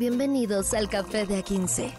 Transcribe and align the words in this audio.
Bienvenidos 0.00 0.72
al 0.72 0.88
Café 0.88 1.26
de 1.26 1.44
A15. 1.44 1.92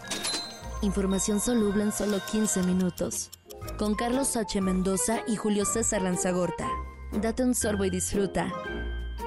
Información 0.82 1.38
soluble 1.38 1.84
en 1.84 1.92
solo 1.92 2.18
15 2.32 2.64
minutos. 2.64 3.30
Con 3.78 3.94
Carlos 3.94 4.36
H. 4.36 4.60
Mendoza 4.60 5.20
y 5.28 5.36
Julio 5.36 5.64
César 5.64 6.02
Lanzagorta. 6.02 6.68
Date 7.12 7.44
un 7.44 7.54
sorbo 7.54 7.84
y 7.84 7.90
disfruta. 7.90 8.52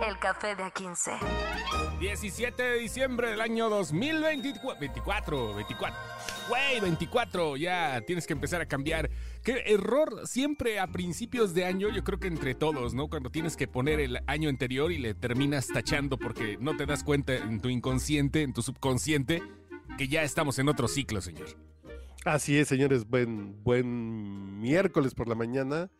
El 0.06 0.20
Café 0.20 0.58
de 0.58 0.64
A15. 0.64 1.18
17 2.02 2.62
de 2.62 2.80
diciembre 2.80 3.30
del 3.30 3.40
año 3.40 3.70
2024. 3.70 4.78
24, 4.78 5.56
24. 5.56 6.00
Güey, 6.50 6.80
24. 6.82 7.56
Ya 7.56 8.02
tienes 8.06 8.28
que 8.28 8.34
empezar 8.34 8.60
a 8.60 8.66
cambiar. 8.66 9.10
Qué 9.46 9.62
error 9.68 10.22
siempre 10.28 10.80
a 10.80 10.88
principios 10.88 11.54
de 11.54 11.66
año, 11.66 11.90
yo 11.90 12.04
creo 12.04 12.20
que 12.20 12.26
entre 12.26 12.56
todos, 12.56 12.96
¿no? 12.96 13.10
Cuando 13.10 13.30
tienes 13.30 13.56
que 13.56 13.68
poner 13.68 14.00
el 14.00 14.18
año 14.26 14.50
anterior 14.50 14.92
y 14.92 14.98
le 14.98 15.14
terminas 15.14 15.68
tachando 15.68 16.18
porque 16.18 16.58
no 16.60 16.76
te 16.76 16.88
das 16.88 17.04
cuenta 17.04 17.36
en 17.36 17.62
tu 17.62 17.70
inconsciente, 17.70 18.42
en 18.42 18.54
tu 18.54 18.64
subconsciente, 18.64 19.44
que 20.00 20.08
ya 20.08 20.24
estamos 20.24 20.58
en 20.58 20.68
otro 20.68 20.88
ciclo, 20.88 21.22
señor. 21.22 21.46
Así 22.26 22.58
es, 22.58 22.68
señores. 22.68 23.08
Buen, 23.08 23.64
buen 23.64 24.60
miércoles 24.62 25.14
por 25.14 25.28
la 25.28 25.36
mañana. 25.36 25.92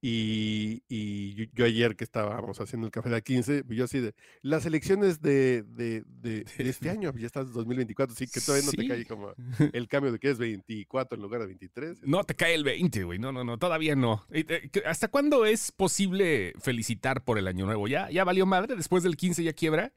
Y, 0.00 0.82
y 0.88 1.34
yo, 1.34 1.44
yo 1.54 1.64
ayer 1.64 1.96
que 1.96 2.04
estábamos 2.04 2.60
haciendo 2.60 2.86
el 2.86 2.92
café 2.92 3.08
de 3.08 3.16
la 3.16 3.20
15, 3.20 3.64
yo 3.68 3.84
así 3.84 3.98
de 3.98 4.14
las 4.42 4.64
elecciones 4.64 5.20
de, 5.20 5.64
de, 5.64 6.04
de, 6.06 6.44
de 6.58 6.68
este 6.68 6.90
año, 6.90 7.12
ya 7.16 7.26
estás 7.26 7.52
2024, 7.52 8.14
sí 8.14 8.26
que 8.26 8.40
todavía 8.40 8.66
no 8.66 8.72
te 8.72 8.86
cae 8.86 9.06
como 9.06 9.32
el 9.72 9.88
cambio 9.88 10.12
de 10.12 10.18
que 10.18 10.30
es 10.30 10.38
24 10.38 11.16
en 11.16 11.22
lugar 11.22 11.40
de 11.40 11.46
23. 11.48 12.02
No 12.04 12.22
te 12.24 12.34
cae 12.34 12.54
el 12.54 12.64
20, 12.64 13.04
güey. 13.04 13.18
No, 13.18 13.32
no, 13.32 13.44
no, 13.44 13.58
todavía 13.58 13.96
no. 13.96 14.24
¿Hasta 14.86 15.08
cuándo 15.08 15.44
es 15.44 15.72
posible 15.72 16.52
felicitar 16.60 17.24
por 17.24 17.38
el 17.38 17.48
año 17.48 17.66
nuevo? 17.66 17.88
¿Ya, 17.88 18.10
ya 18.10 18.24
valió 18.24 18.46
madre? 18.46 18.76
¿Después 18.76 19.02
del 19.02 19.16
15 19.16 19.42
ya 19.42 19.52
quiebra? 19.52 19.92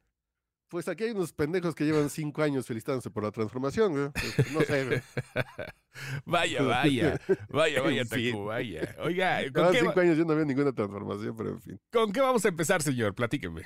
Pues 0.71 0.87
aquí 0.87 1.03
hay 1.03 1.11
unos 1.11 1.33
pendejos 1.33 1.75
que 1.75 1.83
llevan 1.83 2.09
cinco 2.09 2.41
años 2.41 2.65
felicitándose 2.65 3.09
por 3.09 3.23
la 3.23 3.31
transformación, 3.31 3.91
güey. 3.91 4.09
Pues, 4.11 4.53
no 4.53 4.61
sé, 4.61 4.85
güey. 4.85 5.01
Vaya, 6.25 6.63
vaya. 6.63 7.19
Vaya, 7.49 7.81
vaya. 7.81 8.05
Tacu, 8.09 8.45
vaya. 8.45 8.95
Oiga, 9.03 9.43
¿con 9.43 9.51
Cada 9.51 9.71
qué, 9.73 9.79
cinco 9.81 9.99
años 9.99 10.17
yo 10.17 10.23
no 10.23 10.33
veo 10.33 10.45
ninguna 10.45 10.71
transformación, 10.71 11.35
pero 11.35 11.49
en 11.49 11.61
fin. 11.61 11.81
con 11.91 12.13
qué 12.13 12.21
vamos 12.21 12.45
a 12.45 12.47
empezar, 12.47 12.81
señor? 12.81 13.13
Platíqueme. 13.13 13.63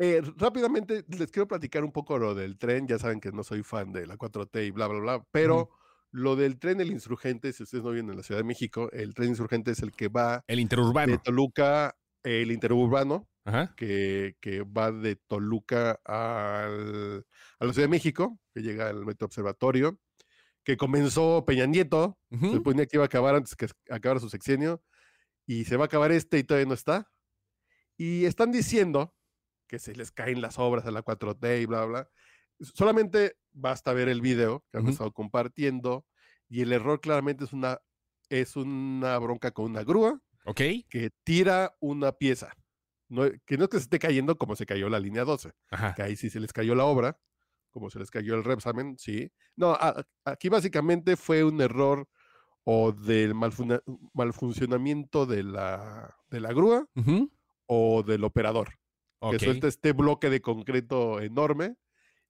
Eh, 0.00 0.20
rápidamente 0.36 1.04
les 1.16 1.30
quiero 1.30 1.46
platicar 1.46 1.84
un 1.84 1.92
poco 1.92 2.18
lo 2.18 2.34
del 2.34 2.58
tren. 2.58 2.88
Ya 2.88 2.98
saben 2.98 3.20
que 3.20 3.30
no 3.30 3.44
soy 3.44 3.62
fan 3.62 3.92
de 3.92 4.08
la 4.08 4.16
4T 4.16 4.66
y 4.66 4.72
bla, 4.72 4.88
bla, 4.88 4.98
bla. 4.98 5.24
Pero 5.30 5.70
lo 6.10 6.34
del 6.34 6.58
tren 6.58 6.80
El 6.80 6.90
Insurgente, 6.90 7.52
si 7.52 7.62
ustedes 7.62 7.84
no 7.84 7.90
viven 7.90 8.10
en 8.10 8.16
la 8.16 8.24
Ciudad 8.24 8.40
de 8.40 8.44
México, 8.44 8.90
el 8.90 9.14
tren 9.14 9.28
Insurgente 9.28 9.70
es 9.70 9.80
el 9.80 9.92
que 9.92 10.08
va 10.08 10.42
El 10.48 10.56
de 10.56 10.62
interurbano. 10.62 11.20
Toluca, 11.22 11.96
el 12.24 12.50
interurbano, 12.50 13.28
Ajá. 13.48 13.74
que, 13.76 14.36
que 14.40 14.62
va 14.62 14.92
de 14.92 15.16
Toluca 15.16 16.00
al, 16.04 17.26
a 17.58 17.64
la 17.64 17.72
Ciudad 17.72 17.86
de 17.86 17.90
México, 17.90 18.40
que 18.54 18.62
llega 18.62 18.88
al 18.88 19.06
Metro 19.06 19.26
Observatorio, 19.26 20.00
que 20.64 20.76
comenzó 20.76 21.44
Peña 21.46 21.66
Nieto, 21.66 22.18
se 22.30 22.36
Ujú. 22.36 22.56
suponía 22.58 22.86
que 22.86 22.96
iba 22.98 23.04
a 23.04 23.06
acabar 23.06 23.34
antes 23.36 23.56
que 23.56 23.68
acabara 23.90 24.20
su 24.20 24.30
sexenio, 24.30 24.82
y 25.46 25.64
se 25.64 25.76
va 25.76 25.84
a 25.84 25.86
acabar 25.86 26.12
este 26.12 26.38
y 26.38 26.44
todavía 26.44 26.68
no 26.68 26.74
está. 26.74 27.10
Y 27.96 28.26
están 28.26 28.52
diciendo 28.52 29.14
que 29.68 29.78
se 29.78 29.94
les 29.94 30.12
caen 30.12 30.40
las 30.42 30.58
obras 30.58 30.86
a 30.86 30.90
la 30.92 31.02
4T 31.02 31.62
y 31.62 31.66
bla, 31.66 31.84
bla. 31.86 32.10
Solamente 32.60 33.36
basta 33.52 33.92
ver 33.92 34.08
el 34.08 34.20
video 34.22 34.64
que 34.70 34.78
han 34.78 34.84
Ujú. 34.84 34.92
estado 34.92 35.12
compartiendo, 35.12 36.06
y 36.48 36.62
el 36.62 36.72
error 36.72 37.00
claramente 37.00 37.44
es 37.44 37.52
una, 37.52 37.80
es 38.30 38.56
una 38.56 39.18
bronca 39.18 39.52
con 39.52 39.66
una 39.66 39.84
grúa 39.84 40.20
Ok. 40.46 40.60
que 40.88 41.10
tira 41.24 41.76
una 41.80 42.12
pieza. 42.12 42.54
No, 43.08 43.22
que 43.46 43.56
no 43.56 43.64
es 43.64 43.70
que 43.70 43.78
se 43.78 43.84
esté 43.84 43.98
cayendo 43.98 44.36
como 44.36 44.54
se 44.56 44.66
cayó 44.66 44.88
la 44.88 45.00
línea 45.00 45.24
12, 45.24 45.52
Ajá. 45.70 45.94
que 45.94 46.02
ahí 46.02 46.16
sí 46.16 46.28
se 46.30 46.40
les 46.40 46.52
cayó 46.52 46.74
la 46.74 46.84
obra, 46.84 47.18
como 47.70 47.90
se 47.90 47.98
les 47.98 48.10
cayó 48.10 48.34
el 48.34 48.44
Repsamen, 48.44 48.98
sí. 48.98 49.30
No, 49.56 49.70
a- 49.72 50.04
a- 50.24 50.30
aquí 50.32 50.48
básicamente 50.48 51.16
fue 51.16 51.42
un 51.44 51.60
error 51.60 52.06
o 52.64 52.92
del 52.92 53.34
malfuna- 53.34 53.82
malfuncionamiento 54.12 55.24
de 55.26 55.42
la, 55.42 56.16
de 56.30 56.40
la 56.40 56.52
grúa 56.52 56.86
o 57.66 58.02
del 58.02 58.24
operador, 58.24 58.74
que 59.30 59.38
suelta 59.38 59.68
este 59.68 59.92
bloque 59.92 60.28
de 60.30 60.40
concreto 60.40 61.20
enorme 61.20 61.76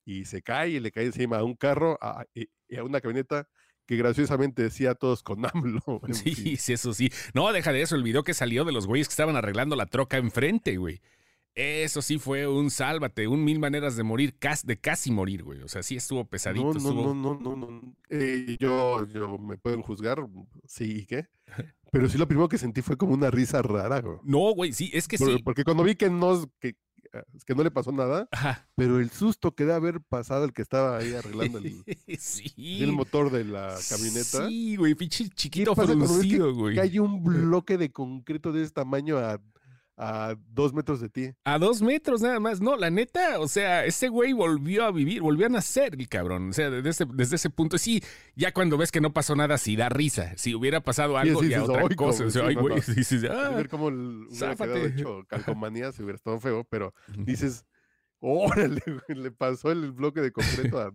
y 0.05 0.25
se 0.27 0.43
cae 0.43 0.71
y 0.71 0.81
le 0.81 0.93
cae 0.93 1.07
encima 1.07 1.39
a 1.39 1.45
un 1.45 1.55
carro 1.55 1.99
a- 2.01 2.25
y 2.35 2.77
a 2.77 2.85
una 2.85 3.01
camioneta 3.01 3.49
que 3.89 3.97
graciosamente 3.97 4.63
decía 4.63 4.91
a 4.93 4.95
todos 4.95 5.23
con 5.23 5.45
AMLO. 5.53 6.03
Sí, 6.13 6.35
fin. 6.35 6.57
sí, 6.59 6.73
eso 6.75 6.93
sí. 6.93 7.11
No, 7.35 7.51
deja 7.53 7.73
de 7.73 7.81
eso, 7.83 7.97
el 7.97 8.03
video 8.05 8.23
que 8.23 8.35
salió 8.35 8.65
de 8.65 8.71
los 8.73 8.87
güeyes 8.87 9.09
que 9.09 9.13
estaban 9.13 9.35
arreglando 9.35 9.75
la 9.77 9.87
troca 9.87 10.19
enfrente, 10.19 10.77
güey. 10.77 11.01
Eso 11.55 12.03
sí 12.03 12.19
fue 12.19 12.47
un 12.47 12.71
sálvate, 12.71 13.27
un 13.27 13.43
mil 13.45 13.59
maneras 13.59 13.97
de 13.97 14.05
morir, 14.05 14.37
de 14.65 14.77
casi 14.79 15.11
morir, 15.11 15.43
güey. 15.43 15.63
O 15.63 15.69
sea, 15.69 15.83
sí 15.83 15.97
estuvo 15.97 16.25
pesadito. 16.27 16.67
No, 16.67 16.73
no, 16.75 16.79
estuvo- 16.79 17.15
no, 17.15 17.35
no, 17.41 17.57
no, 17.57 17.57
no. 17.57 17.95
Eh, 18.11 18.57
yo, 18.61 19.05
yo 19.09 19.39
me 19.39 19.57
pueden 19.57 19.83
juzgar, 19.83 20.19
sí, 20.67 20.99
¿y 21.01 21.07
qué? 21.07 21.27
Pero 21.91 22.09
sí 22.11 22.19
lo 22.19 22.29
primero 22.29 22.49
que 22.49 22.59
sentí 22.59 22.83
fue 22.83 22.97
como 22.99 23.15
una 23.15 23.31
risa 23.31 23.63
rara, 23.63 24.01
güey. 24.03 24.19
No, 24.23 24.53
güey, 24.55 24.73
sí, 24.75 24.91
es 24.93 25.09
que 25.09 25.17
Por- 25.19 25.35
sí. 25.37 25.43
Porque 25.43 25.65
cuando 25.65 25.83
vi 25.83 25.97
que 25.97 26.11
no, 26.11 26.49
que, 26.61 26.77
ah, 27.15 27.23
que 27.47 27.55
no 27.55 27.63
le 27.63 27.71
pasó 27.71 27.93
nada, 27.93 28.29
Ajá. 28.31 28.69
pero 28.75 28.99
el 29.01 29.11
susto 29.11 29.55
que 29.55 29.65
debe 29.65 29.77
haber 29.77 30.01
pasado 30.01 30.45
el 30.45 30.53
que 30.53 30.63
estaba 30.63 30.99
ahí 30.99 31.15
arreglando 31.15 31.59
el, 31.59 31.85
sí. 32.19 32.83
el 32.83 32.93
motor 32.93 33.31
de 33.31 33.45
la 33.45 33.77
camioneta. 33.89 34.49
Sí, 34.49 34.77
güey, 34.77 34.95
pinche 34.95 35.29
chiquito 35.29 35.75
que 35.75 36.39
güey. 36.39 36.75
Que 36.75 36.81
hay 36.81 36.99
un 36.99 37.23
bloque 37.23 37.79
de 37.79 37.91
concreto 37.91 38.53
de 38.53 38.63
ese 38.63 38.73
tamaño 38.73 39.19
a, 39.19 39.41
a 40.01 40.37
dos 40.53 40.73
metros 40.73 41.01
de 41.01 41.09
ti. 41.09 41.31
A 41.45 41.59
dos 41.59 41.83
metros 41.83 42.23
nada 42.23 42.39
más. 42.39 42.61
No, 42.61 42.77
la 42.77 42.89
neta, 42.89 43.41
o 43.41 43.49
sea, 43.49 43.85
ese 43.85 44.09
güey 44.09 44.33
volvió 44.33 44.85
a 44.85 44.93
vivir, 44.93 45.21
volvió 45.21 45.47
a 45.47 45.49
nacer 45.49 45.95
el 45.99 46.09
cabrón. 46.09 46.51
O 46.51 46.53
sea, 46.53 46.71
desde 46.71 46.91
ese, 46.91 47.05
desde 47.13 47.37
ese 47.37 47.51
punto, 47.51 47.79
sí, 47.79 48.03
ya 48.37 48.53
cuando 48.53 48.79
ves 48.79 48.93
que 48.93 49.01
no 49.01 49.13
pasó 49.13 49.35
nada, 49.35 49.59
sí 49.59 49.75
da 49.75 49.89
risa. 49.89 50.33
Si 50.37 50.55
hubiera 50.55 50.81
pasado 50.81 51.19
algo, 51.19 51.41
sí 51.43 51.49
ya 51.49 51.59
dices, 51.59 51.71
otra 51.71 51.87
"Ay, 51.91 51.97
cosa. 51.97 52.25
O 52.25 52.31
sea, 52.31 52.43
sí, 52.43 52.49
ay, 52.49 52.55
güey, 52.55 52.77
no". 52.77 52.95
dices, 52.95 53.25
ah, 53.25 53.51
ver 53.51 53.69
cómo 53.69 53.89
el, 53.89 54.29
hubiera 54.31 54.55
quedado 54.55 54.87
hecho 54.87 55.25
calcomanía, 55.27 55.91
se 55.91 56.03
hubiera 56.05 56.17
estado 56.17 56.39
feo, 56.39 56.65
pero 56.71 56.95
dices, 57.19 57.67
órale, 58.21 58.81
le 59.09 59.31
pasó 59.33 59.73
el 59.73 59.91
bloque 59.91 60.21
de 60.21 60.31
concreto 60.33 60.81
a 60.81 60.93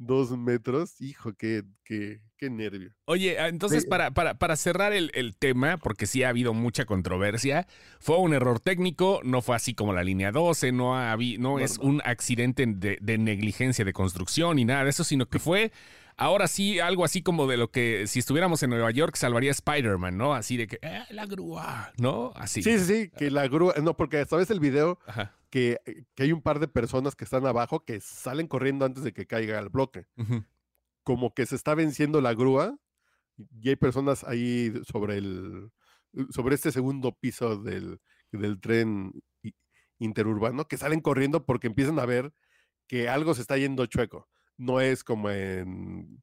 dos 0.00 0.30
metros, 0.36 0.98
hijo, 1.00 1.34
qué, 1.34 1.62
qué, 1.84 2.20
qué 2.38 2.48
nervio. 2.48 2.90
Oye, 3.04 3.38
ah, 3.38 3.48
entonces 3.48 3.84
para, 3.84 4.10
para, 4.12 4.38
para 4.38 4.56
cerrar 4.56 4.94
el, 4.94 5.10
el 5.14 5.36
tema, 5.36 5.76
porque 5.76 6.06
sí 6.06 6.22
ha 6.22 6.30
habido 6.30 6.54
mucha 6.54 6.86
controversia, 6.86 7.66
fue 8.00 8.16
un 8.18 8.32
error 8.32 8.60
técnico, 8.60 9.20
no 9.24 9.42
fue 9.42 9.56
así 9.56 9.74
como 9.74 9.92
la 9.92 10.02
línea 10.02 10.32
12, 10.32 10.72
no, 10.72 10.96
ha 10.96 11.14
no 11.16 11.38
No, 11.38 11.58
es 11.58 11.78
no. 11.78 11.84
un 11.84 12.02
accidente 12.04 12.64
de, 12.66 12.96
de 13.00 13.18
negligencia 13.18 13.84
de 13.84 13.92
construcción 13.92 14.56
ni 14.56 14.64
nada 14.64 14.84
de 14.84 14.90
eso, 14.90 15.04
sino 15.04 15.26
que 15.26 15.38
fue 15.38 15.70
ahora 16.16 16.48
sí 16.48 16.80
algo 16.80 17.04
así 17.04 17.22
como 17.22 17.46
de 17.46 17.58
lo 17.58 17.70
que 17.70 18.06
si 18.06 18.20
estuviéramos 18.20 18.62
en 18.62 18.70
Nueva 18.70 18.90
York 18.90 19.16
salvaría 19.16 19.50
Spider-Man, 19.50 20.16
¿no? 20.16 20.32
Así 20.34 20.56
de 20.56 20.66
que, 20.66 20.78
"Eh, 20.80 21.02
la 21.10 21.26
grúa, 21.26 21.92
¿no? 21.98 22.32
Así. 22.36 22.62
Sí, 22.62 22.78
sí, 22.78 22.84
sí, 22.86 23.10
que 23.16 23.30
la 23.30 23.48
grúa, 23.48 23.74
no, 23.82 23.94
porque 23.96 24.24
sabes 24.24 24.50
el 24.50 24.60
video 24.60 24.98
Ajá. 25.06 25.34
Que, 25.50 25.78
que 26.14 26.22
hay 26.22 26.32
un 26.32 26.42
par 26.42 26.60
de 26.60 26.68
personas 26.68 27.16
que 27.16 27.24
están 27.24 27.46
abajo 27.46 27.84
que 27.84 28.00
salen 28.00 28.46
corriendo 28.46 28.84
antes 28.84 29.02
de 29.02 29.12
que 29.12 29.26
caiga 29.26 29.58
el 29.58 29.68
bloque. 29.68 30.06
Como 31.02 31.34
que 31.34 31.46
se 31.46 31.56
está 31.56 31.74
venciendo 31.74 32.20
la 32.20 32.34
grúa 32.34 32.78
y 33.60 33.70
hay 33.70 33.76
personas 33.76 34.24
ahí 34.24 34.72
sobre 34.84 35.18
el 35.18 35.70
sobre 36.30 36.56
este 36.56 36.72
segundo 36.72 37.12
piso 37.12 37.56
del, 37.56 38.00
del 38.32 38.60
tren 38.60 39.12
interurbano 39.98 40.66
que 40.66 40.76
salen 40.76 41.00
corriendo 41.00 41.46
porque 41.46 41.68
empiezan 41.68 41.98
a 41.98 42.06
ver 42.06 42.32
que 42.86 43.08
algo 43.08 43.34
se 43.34 43.42
está 43.42 43.56
yendo 43.56 43.86
chueco. 43.86 44.28
No 44.56 44.80
es 44.80 45.04
como 45.04 45.30
en 45.30 46.22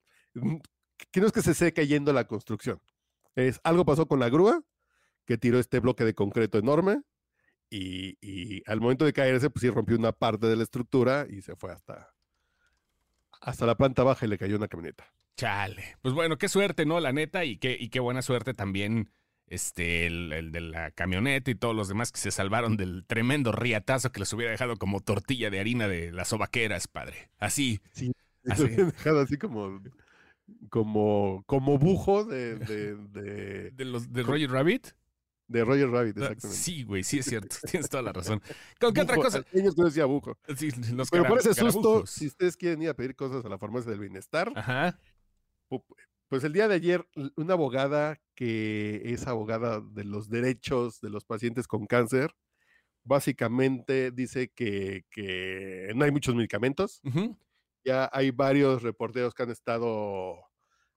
que 1.12 1.22
no 1.22 1.28
es 1.28 1.32
que 1.32 1.42
se 1.42 1.52
esté 1.52 1.74
cayendo 1.74 2.14
la 2.14 2.28
construcción. 2.28 2.82
Es 3.36 3.60
algo 3.64 3.86
pasó 3.86 4.08
con 4.08 4.20
la 4.20 4.30
grúa 4.30 4.64
que 5.26 5.38
tiró 5.38 5.60
este 5.60 5.80
bloque 5.80 6.06
de 6.06 6.16
concreto 6.16 6.58
enorme 6.58 7.02
y, 7.70 8.18
y 8.22 8.64
al 8.66 8.82
momento 8.82 9.06
de 9.06 9.14
caerse, 9.14 9.50
pues 9.50 9.62
sí 9.62 9.70
rompió 9.70 9.98
una 9.98 10.12
parte 10.12 10.48
de 10.48 10.56
la 10.56 10.64
estructura 10.64 11.26
y 11.30 11.42
se 11.42 11.56
fue 11.56 11.72
hasta, 11.72 12.14
hasta 13.42 13.66
la 13.66 13.76
planta 13.76 14.04
baja 14.04 14.26
y 14.26 14.30
le 14.30 14.38
cayó 14.38 14.58
una 14.58 14.68
camioneta. 14.68 15.06
Chale. 15.36 15.98
Pues 16.02 16.14
bueno, 16.16 16.38
qué 16.38 16.50
suerte, 16.50 16.86
¿no? 16.86 17.00
La 17.00 17.14
neta, 17.14 17.46
y 17.46 17.58
qué, 17.58 17.78
y 17.80 17.90
qué 17.90 18.00
buena 18.00 18.22
suerte 18.24 18.54
también 18.54 19.12
este, 19.46 20.08
el, 20.08 20.34
el 20.34 20.52
de 20.52 20.62
la 20.62 20.92
camioneta 20.92 21.52
y 21.52 21.56
todos 21.56 21.76
los 21.76 21.88
demás 21.88 22.12
que 22.12 22.20
se 22.20 22.32
salvaron 22.32 22.76
del 22.76 23.06
tremendo 23.06 23.52
riatazo 23.52 24.12
que 24.12 24.20
les 24.20 24.34
hubiera 24.34 24.52
dejado 24.52 24.78
como 24.78 25.00
tortilla 25.00 25.50
de 25.50 25.60
harina 25.60 25.88
de 25.88 26.12
las 26.12 26.30
sobaqueras, 26.30 26.88
padre. 26.88 27.30
Así. 27.38 27.80
Sí, 27.92 28.12
lo 28.44 28.56
sí. 28.56 28.64
habían 28.64 28.90
dejado 28.90 29.20
así 29.22 29.38
como, 29.38 29.80
como, 30.70 31.44
como 31.46 31.78
bujo 31.78 32.24
de, 32.26 32.56
de, 32.56 32.96
de, 32.96 33.72
¿De 33.72 33.86
los 33.86 34.12
de 34.12 34.24
Roger 34.24 34.50
Rabbit? 34.50 34.88
De 35.48 35.64
Roger 35.64 35.90
Rabbit, 35.90 36.18
Ah, 36.18 36.22
exactamente. 36.26 36.62
Sí, 36.62 36.84
güey, 36.84 37.04
sí 37.04 37.20
es 37.20 37.26
cierto. 37.26 37.56
Tienes 37.72 37.90
toda 37.90 38.04
la 38.04 38.14
razón. 38.14 38.42
¿Con 38.80 38.94
qué 38.94 39.02
otra 39.02 39.16
cosa? 39.16 39.44
que 39.44 39.62
no 39.62 39.86
decía 39.86 40.06
bujo. 40.06 40.38
Sí, 40.56 40.72
los 40.94 41.10
Pero 41.10 41.26
por 41.26 41.40
ese 41.40 41.54
susto, 41.54 42.06
si 42.06 42.28
ustedes 42.28 42.58
quieren 42.58 42.82
ir 42.82 42.90
a 42.90 42.94
pedir 42.94 43.16
cosas 43.16 43.46
a 43.46 43.50
la 43.50 43.58
farmacia 43.58 43.92
del 43.92 44.00
bienestar, 44.00 44.52
Ajá. 44.56 45.00
pues 46.28 46.44
el 46.44 46.54
día 46.54 46.68
de 46.68 46.76
ayer, 46.76 47.08
una 47.36 47.54
abogada 47.54 48.20
que 48.36 49.02
es 49.06 49.28
abogada 49.28 49.82
de 49.82 50.04
los 50.04 50.30
derechos 50.30 51.02
de 51.02 51.10
los 51.10 51.26
pacientes 51.26 51.68
con 51.68 51.86
cáncer, 51.88 52.32
básicamente 53.04 54.12
dice 54.12 54.50
que, 54.50 55.06
que 55.10 55.92
no 55.96 56.04
hay 56.04 56.12
muchos 56.12 56.36
medicamentos 56.36 57.02
ya 57.88 58.10
hay 58.12 58.32
varios 58.32 58.84
reporteros 58.84 59.34
que 59.34 59.44
han 59.44 59.50
estado 59.50 60.36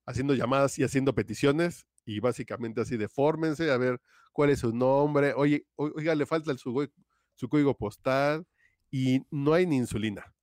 haciendo 0.06 0.34
llamadas 0.34 0.76
y 0.80 0.82
haciendo 0.82 1.14
peticiones 1.14 1.86
y 2.10 2.20
básicamente 2.20 2.80
así 2.80 2.96
de 2.96 3.08
fórmense 3.08 3.70
a 3.70 3.76
ver 3.76 4.00
cuál 4.32 4.50
es 4.50 4.60
su 4.60 4.74
nombre. 4.74 5.32
Oye, 5.34 5.66
oiga, 5.76 6.14
le 6.14 6.26
falta 6.26 6.50
el, 6.50 6.58
su, 6.58 6.90
su 7.34 7.48
código 7.48 7.76
postal 7.76 8.46
y 8.90 9.22
no 9.30 9.52
hay 9.52 9.66
ni 9.66 9.76
insulina. 9.76 10.34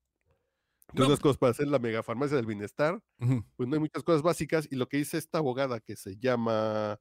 Entonces, 0.90 1.20
cosas 1.20 1.38
para 1.38 1.52
hacer 1.52 1.68
la 1.68 1.80
megafarmacia 1.80 2.38
del 2.38 2.46
bienestar, 2.46 3.02
pues 3.18 3.68
no 3.68 3.76
hay 3.76 3.82
muchas 3.82 4.04
cosas 4.04 4.22
básicas. 4.22 4.68
Y 4.72 4.78
lo 4.78 4.88
que 4.88 4.96
dice 4.96 5.18
esta 5.18 5.40
abogada 5.40 5.82
que 5.82 5.98
se 5.98 6.16
llama. 6.18 7.00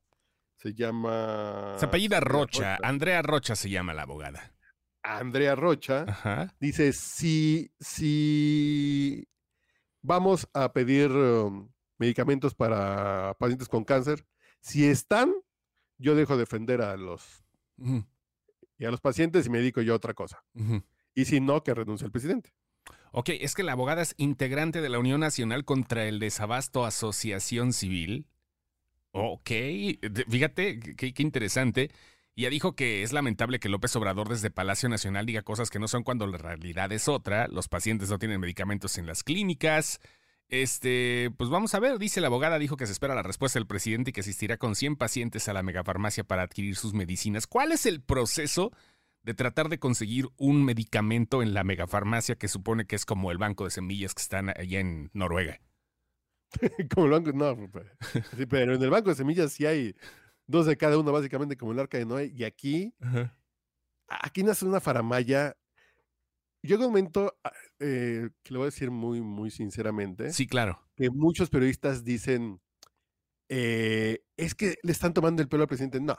Se 0.57 0.75
llama. 0.75 1.77
Se 1.79 1.87
apellida 1.87 2.19
Rocha. 2.19 2.79
Andrea 2.83 3.23
Rocha 3.23 3.55
se 3.55 3.71
llama 3.71 3.95
la 3.95 4.03
abogada. 4.03 4.57
Andrea 5.05 5.55
Rocha. 5.55 6.51
Dice: 6.59 6.93
si, 6.93 7.71
si 7.79 9.29
vamos 10.03 10.49
a 10.53 10.73
pedir 10.73 11.13
um, 11.13 11.71
medicamentos 11.99 12.57
para 12.57 13.37
pacientes 13.39 13.69
con 13.69 13.85
cáncer, 13.85 14.27
si 14.61 14.87
están, 14.87 15.33
yo 15.99 16.15
dejo 16.15 16.35
de 16.35 16.41
defender 16.41 16.83
a 16.83 16.97
los. 16.97 17.45
Y 18.79 18.85
a 18.85 18.91
los 18.91 19.01
pacientes 19.01 19.47
y 19.47 19.51
me 19.51 19.59
dedico 19.59 19.81
yo 19.81 19.93
a 19.93 19.97
otra 19.97 20.15
cosa. 20.15 20.45
Y 21.15 21.25
si 21.25 21.41
no, 21.41 21.63
que 21.63 21.75
renuncie 21.75 22.07
el 22.07 22.13
presidente. 22.13 22.53
Ok, 23.13 23.31
es 23.31 23.55
que 23.55 23.63
la 23.63 23.73
abogada 23.73 24.03
es 24.03 24.15
integrante 24.19 24.83
de 24.83 24.89
la 24.89 24.99
Unión 24.99 25.21
Nacional 25.21 25.65
contra 25.65 26.05
el 26.07 26.19
Desabasto 26.19 26.85
Asociación 26.85 27.73
Civil. 27.73 28.27
Ok, 29.13 29.51
fíjate, 30.29 30.79
qué, 30.79 31.15
interesante. 31.23 31.91
Ya 32.37 32.51
dijo 32.51 32.77
que 32.77 33.03
es 33.03 33.15
lamentable 33.15 33.59
que 33.59 33.71
López 33.71 33.97
Obrador 33.97 34.29
desde 34.29 34.51
Palacio 34.51 34.91
Nacional 34.91 35.25
diga 35.25 35.41
cosas 35.41 35.71
que 35.71 35.79
no 35.79 35.89
son 35.89 36.03
cuando 36.03 36.27
la 36.27 36.37
realidad 36.37 36.93
es 36.93 37.09
otra. 37.09 37.49
Los 37.49 37.69
pacientes 37.69 38.11
no 38.11 38.19
tienen 38.19 38.41
medicamentos 38.41 38.99
en 38.99 39.07
las 39.07 39.25
clínicas. 39.25 40.01
Este, 40.49 41.33
pues 41.37 41.51
vamos 41.51 41.75
a 41.75 41.81
ver, 41.81 41.99
dice 41.99 42.21
la 42.21 42.29
abogada, 42.29 42.59
dijo 42.59 42.77
que 42.77 42.87
se 42.87 42.93
espera 42.93 43.15
la 43.15 43.23
respuesta 43.23 43.59
del 43.59 43.67
presidente 43.67 44.11
y 44.11 44.13
que 44.13 44.21
asistirá 44.21 44.57
con 44.59 44.77
100 44.77 44.97
pacientes 44.97 45.49
a 45.49 45.53
la 45.53 45.63
megafarmacia 45.63 46.25
para 46.25 46.43
adquirir 46.43 46.77
sus 46.77 46.95
medicinas. 46.95 47.47
¿Cuál 47.47 47.73
es 47.73 47.85
el 47.85 48.01
proceso 48.01 48.71
de 49.27 49.35
tratar 49.35 49.69
de 49.69 49.81
conseguir 49.81 50.29
un 50.37 50.65
medicamento 50.65 51.43
en 51.43 51.53
la 51.53 51.65
megafarmacia 51.65 52.37
que 52.37 52.47
supone 52.47 52.87
que 52.87 52.95
es 52.95 53.05
como 53.05 53.33
el 53.33 53.39
banco 53.39 53.65
de 53.65 53.71
semillas 53.71 54.15
que 54.15 54.23
están 54.23 54.51
allá 54.51 54.79
en 54.79 55.11
Noruega. 55.15 55.61
como 56.95 57.07
el 57.07 57.13
banco, 57.13 57.33
no, 57.33 57.69
pues, 57.73 57.87
sí, 58.37 58.47
pero 58.47 58.77
en 58.77 58.83
el 58.83 58.89
banco 58.89 59.11
de 59.11 59.17
semillas 59.17 59.53
sí 59.53 59.67
hay 59.67 59.97
dos 60.47 60.67
de 60.67 60.77
cada 60.77 60.97
uno, 60.97 61.11
básicamente 61.11 61.57
como 61.57 61.73
el 61.73 61.81
arca 61.81 61.99
de 61.99 62.07
Noé. 62.07 62.33
Y 62.33 62.45
aquí, 62.45 62.95
aquí 64.07 64.45
nace 64.45 64.65
una 64.65 64.81
faramaya. 64.81 65.57
Llega 66.63 66.81
un 66.81 66.91
momento, 66.93 67.37
ah, 67.45 67.53
eh, 67.79 68.31
que 68.43 68.53
lo 68.53 68.61
voy 68.61 68.67
a 68.67 68.71
decir 68.71 68.91
muy, 68.91 69.21
muy 69.21 69.51
sinceramente. 69.51 70.33
Sí, 70.33 70.47
claro. 70.47 70.83
Que 70.97 71.11
muchos 71.11 71.51
periodistas 71.51 72.05
dicen, 72.05 72.61
eh, 73.49 74.25
es 74.37 74.55
que 74.55 74.77
le 74.83 74.93
están 74.93 75.13
tomando 75.15 75.43
el 75.43 75.49
pelo 75.49 75.63
al 75.63 75.69
presidente. 75.69 76.01
No, 76.01 76.17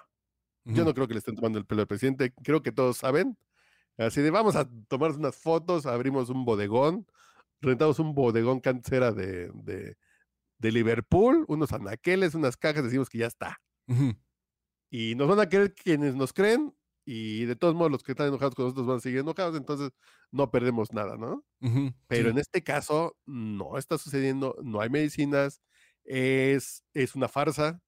yo 0.64 0.84
no 0.84 0.94
creo 0.94 1.08
que 1.08 1.14
le 1.14 1.20
estén 1.20 1.36
tomando 1.36 1.60
el 1.60 1.66
pelo 1.66 1.82
al 1.82 1.88
presidente. 1.88 2.34
Creo 2.44 2.62
que 2.62 2.72
todos 2.72 2.98
saben. 2.98 3.38
Así 3.98 4.22
de 4.22 4.30
vamos 4.30 4.56
a 4.56 4.70
tomar 4.88 5.12
unas 5.12 5.36
fotos, 5.36 5.88
abrimos 5.88 6.30
un 6.30 6.46
bodegón, 6.46 7.08
rentamos 7.62 7.98
un 8.00 8.14
bodegón 8.14 8.60
cancera 8.60 9.12
de, 9.12 9.52
de, 10.60 10.72
Liverpool, 10.72 11.46
unos 11.48 11.74
anaqueles, 11.74 12.36
unas 12.36 12.58
cajas, 12.58 12.84
decimos 12.84 13.10
que 13.10 13.20
ya 13.20 13.28
está. 13.28 13.60
Y 14.92 15.16
nos 15.16 15.28
van 15.28 15.40
a 15.40 15.50
querer 15.50 15.74
quienes 15.74 16.16
nos 16.16 16.32
creen, 16.32 16.76
y 17.10 17.46
de 17.46 17.56
todos 17.56 17.74
modos 17.74 17.90
los 17.90 18.04
que 18.04 18.12
están 18.12 18.28
enojados 18.28 18.54
con 18.54 18.66
nosotros 18.66 18.86
van 18.86 18.98
a 18.98 19.00
seguir 19.00 19.20
enojados, 19.20 19.56
entonces 19.56 19.92
no 20.30 20.52
perdemos 20.52 20.92
nada, 20.92 21.16
¿no? 21.18 21.46
Pero 22.08 22.30
en 22.30 22.38
este 22.38 22.64
caso 22.64 23.16
no 23.26 23.78
está 23.78 23.98
sucediendo, 23.98 24.58
no 24.62 24.82
hay 24.82 24.90
medicinas, 24.90 25.62
es, 26.04 26.84
es 26.94 27.16
una 27.16 27.30
farsa, 27.30 27.82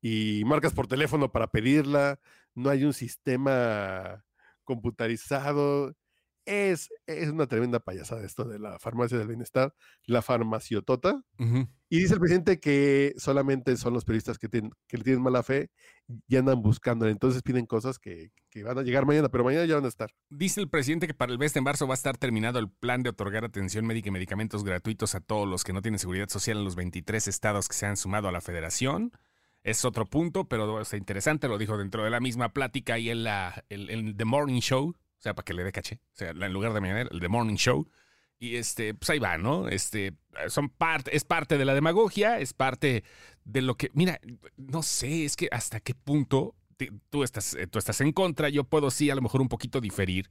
y 0.00 0.44
marcas 0.46 0.72
por 0.72 0.86
teléfono 0.86 1.30
para 1.30 1.48
pedirla, 1.48 2.20
no 2.54 2.70
hay 2.70 2.84
un 2.84 2.94
sistema 2.94 4.24
computarizado. 4.64 5.94
Es, 6.50 6.88
es 7.06 7.28
una 7.28 7.46
tremenda 7.46 7.78
payasada 7.78 8.24
esto 8.24 8.44
de 8.44 8.58
la 8.58 8.78
farmacia 8.78 9.18
del 9.18 9.28
bienestar, 9.28 9.74
la 10.06 10.22
farmaciotota. 10.22 11.22
Y 11.90 11.98
dice 11.98 12.14
el 12.14 12.20
presidente 12.20 12.58
que 12.58 13.12
solamente 13.18 13.76
son 13.76 13.92
los 13.92 14.06
periodistas 14.06 14.38
que, 14.38 14.48
tienen, 14.48 14.72
que 14.86 14.96
le 14.96 15.04
tienen 15.04 15.22
mala 15.22 15.42
fe 15.42 15.70
y 16.26 16.36
andan 16.36 16.62
buscando. 16.62 17.06
Entonces 17.06 17.42
piden 17.42 17.66
cosas 17.66 17.98
que, 17.98 18.30
que, 18.48 18.62
van 18.62 18.78
a 18.78 18.82
llegar 18.82 19.04
mañana, 19.04 19.28
pero 19.28 19.44
mañana 19.44 19.66
ya 19.66 19.74
van 19.74 19.84
a 19.84 19.88
estar. 19.88 20.10
Dice 20.30 20.62
el 20.62 20.70
presidente 20.70 21.06
que 21.06 21.12
para 21.12 21.32
el 21.32 21.38
mes 21.38 21.52
de 21.52 21.60
marzo 21.60 21.86
va 21.86 21.92
a 21.92 22.00
estar 22.00 22.16
terminado 22.16 22.58
el 22.58 22.70
plan 22.70 23.02
de 23.02 23.10
otorgar 23.10 23.44
atención 23.44 23.84
médica 23.84 24.08
y 24.08 24.12
medicamentos 24.12 24.64
gratuitos 24.64 25.14
a 25.14 25.20
todos 25.20 25.46
los 25.46 25.64
que 25.64 25.74
no 25.74 25.82
tienen 25.82 25.98
seguridad 25.98 26.30
social 26.30 26.56
en 26.56 26.64
los 26.64 26.76
23 26.76 27.28
estados 27.28 27.68
que 27.68 27.74
se 27.74 27.84
han 27.84 27.98
sumado 27.98 28.28
a 28.28 28.32
la 28.32 28.40
federación 28.40 29.12
es 29.62 29.84
otro 29.84 30.06
punto, 30.06 30.48
pero 30.48 30.80
es 30.80 30.92
interesante, 30.94 31.48
lo 31.48 31.58
dijo 31.58 31.76
dentro 31.76 32.04
de 32.04 32.10
la 32.10 32.20
misma 32.20 32.52
plática 32.52 32.98
y 32.98 33.10
en 33.10 33.24
la 33.24 33.64
el, 33.68 34.16
The 34.16 34.24
Morning 34.24 34.60
Show, 34.60 34.94
o 35.18 35.20
sea, 35.20 35.34
para 35.34 35.44
que 35.44 35.54
le 35.54 35.64
dé 35.64 35.72
caché, 35.72 36.00
o 36.14 36.16
sea, 36.16 36.30
en 36.30 36.52
lugar 36.52 36.72
de 36.72 36.80
mañana, 36.80 37.08
el 37.10 37.20
The 37.20 37.28
Morning 37.28 37.56
Show. 37.56 37.88
Y 38.40 38.54
este, 38.54 38.94
pues 38.94 39.10
ahí 39.10 39.18
va, 39.18 39.36
¿no? 39.36 39.68
Este, 39.68 40.14
son 40.48 40.68
parte, 40.68 41.16
es 41.16 41.24
parte 41.24 41.58
de 41.58 41.64
la 41.64 41.74
demagogia, 41.74 42.38
es 42.38 42.52
parte 42.52 43.02
de 43.44 43.62
lo 43.62 43.76
que, 43.76 43.90
mira, 43.94 44.20
no 44.56 44.82
sé, 44.82 45.24
es 45.24 45.34
que 45.34 45.48
hasta 45.50 45.80
qué 45.80 45.94
punto 45.94 46.54
tú 47.10 47.24
estás, 47.24 47.54
eh, 47.54 47.66
tú 47.66 47.80
estás 47.80 48.00
en 48.00 48.12
contra, 48.12 48.48
yo 48.48 48.62
puedo 48.62 48.92
sí 48.92 49.10
a 49.10 49.16
lo 49.16 49.22
mejor 49.22 49.40
un 49.40 49.48
poquito 49.48 49.80
diferir, 49.80 50.30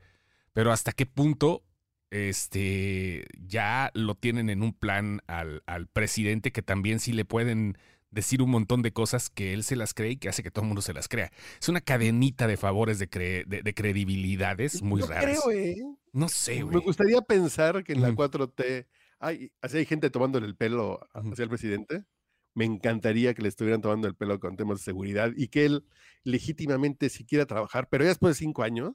pero 0.53 0.71
hasta 0.71 0.93
qué 0.93 1.05
punto 1.05 1.65
este, 2.09 3.25
ya 3.37 3.91
lo 3.93 4.15
tienen 4.15 4.49
en 4.49 4.63
un 4.63 4.71
plan 4.71 5.21
al, 5.27 5.63
al 5.65 5.87
presidente 5.87 6.53
que 6.53 6.61
también 6.61 7.01
sí 7.01 7.11
le 7.11 7.25
pueden 7.25 7.77
decir 8.11 8.41
un 8.41 8.49
montón 8.49 8.81
de 8.81 8.91
cosas 8.91 9.29
que 9.29 9.53
él 9.53 9.63
se 9.63 9.75
las 9.75 9.93
cree 9.93 10.11
y 10.11 10.17
que 10.17 10.29
hace 10.29 10.43
que 10.43 10.51
todo 10.51 10.63
el 10.63 10.67
mundo 10.67 10.81
se 10.81 10.93
las 10.93 11.07
crea. 11.07 11.31
Es 11.59 11.69
una 11.69 11.81
cadenita 11.81 12.47
de 12.47 12.57
favores 12.57 12.99
de, 12.99 13.07
de, 13.07 13.73
credibilidades 13.73 14.81
muy 14.81 15.01
no 15.01 15.07
raras. 15.07 15.41
Creo, 15.43 15.51
¿eh? 15.51 15.75
No 16.13 16.29
sé, 16.29 16.63
güey. 16.63 16.77
Me 16.77 16.81
gustaría 16.81 17.21
pensar 17.21 17.83
que 17.83 17.93
en 17.93 18.01
la 18.01 18.11
4T 18.11 18.87
hay, 19.19 19.51
así 19.61 19.77
hay 19.77 19.85
gente 19.85 20.09
tomándole 20.09 20.47
el 20.47 20.55
pelo 20.55 20.99
hacia 21.13 21.43
el 21.43 21.49
presidente. 21.49 22.05
Me 22.53 22.65
encantaría 22.65 23.33
que 23.33 23.43
le 23.43 23.49
estuvieran 23.49 23.81
tomando 23.81 24.07
el 24.07 24.15
pelo 24.15 24.39
con 24.39 24.55
temas 24.55 24.79
de 24.79 24.83
seguridad 24.83 25.31
y 25.35 25.49
que 25.49 25.65
él 25.65 25.85
legítimamente 26.23 27.09
si 27.09 27.23
quiera 27.23 27.45
trabajar, 27.45 27.87
pero 27.89 28.03
ya 28.03 28.09
después 28.09 28.35
de 28.35 28.39
cinco 28.39 28.63
años 28.63 28.93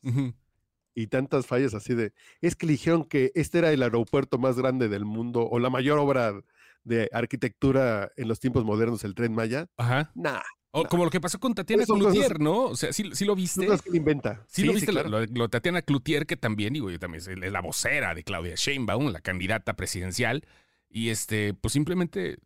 y 0.95 1.07
tantas 1.07 1.47
fallas 1.47 1.75
así 1.75 1.95
de, 1.95 2.13
es 2.41 2.57
que 2.57 2.67
le 2.67 2.73
dijeron 2.73 3.05
que 3.05 3.33
este 3.35 3.59
era 3.59 3.73
el 3.73 3.83
aeropuerto 3.83 4.39
más 4.39 4.57
grande 4.57 4.89
del 4.89 5.05
mundo 5.05 5.49
o 5.49 5.59
la 5.59 5.71
mayor 5.71 5.99
obra 5.99 6.43
de 6.85 7.09
arquitectura 7.13 8.11
en 8.17 8.29
los 8.29 8.41
tiempos 8.41 8.65
modernos, 8.65 9.05
el 9.05 9.15
tren 9.15 9.35
Maya. 9.35 9.69
Ajá. 9.77 10.11
Nah. 10.15 10.41
O 10.75 10.85
como 10.85 11.05
lo 11.05 11.11
que 11.11 11.21
pasó 11.21 11.39
con 11.39 11.55
Tatiana 11.55 11.85
Cloutier, 11.85 12.41
¿no? 12.41 12.65
O 12.65 12.77
sea, 12.77 12.95
sí, 12.95 13.05
lo 13.27 13.35
viste. 13.35 13.67
Cosas 13.67 13.83
que 13.83 13.95
inventa. 13.95 14.43
Sí, 14.49 14.65
lo 14.65 14.73
viste, 14.73 14.91
lo, 14.91 15.21
de 15.21 15.49
Tatiana 15.49 15.83
Cloutier, 15.83 16.25
que 16.25 16.39
también, 16.39 16.73
digo, 16.73 16.91
yo 16.91 16.99
también 16.99 17.23
es 17.23 17.53
la 17.53 17.61
vocera 17.61 18.15
de 18.15 18.25
Claudia 18.25 18.55
Sheinbaum, 18.57 19.13
la 19.13 19.21
candidata 19.21 19.77
presidencial. 19.77 20.47
Y 20.89 21.11
este, 21.11 21.53
pues 21.53 21.73
simplemente 21.73 22.39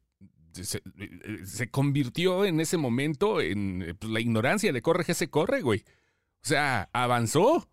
se, 0.52 0.83
se 1.45 1.71
convirtió 1.71 2.45
en 2.45 2.59
ese 2.59 2.78
momento 2.78 3.40
en 3.40 3.97
pues, 3.99 4.12
la 4.12 4.19
ignorancia 4.19 4.73
de 4.73 4.83
corre 4.83 5.05
que 5.05 5.14
se 5.14 5.28
corre, 5.28 5.62
güey. 5.62 5.85
O 6.43 6.49
sea, 6.49 6.88
avanzó 6.93 7.69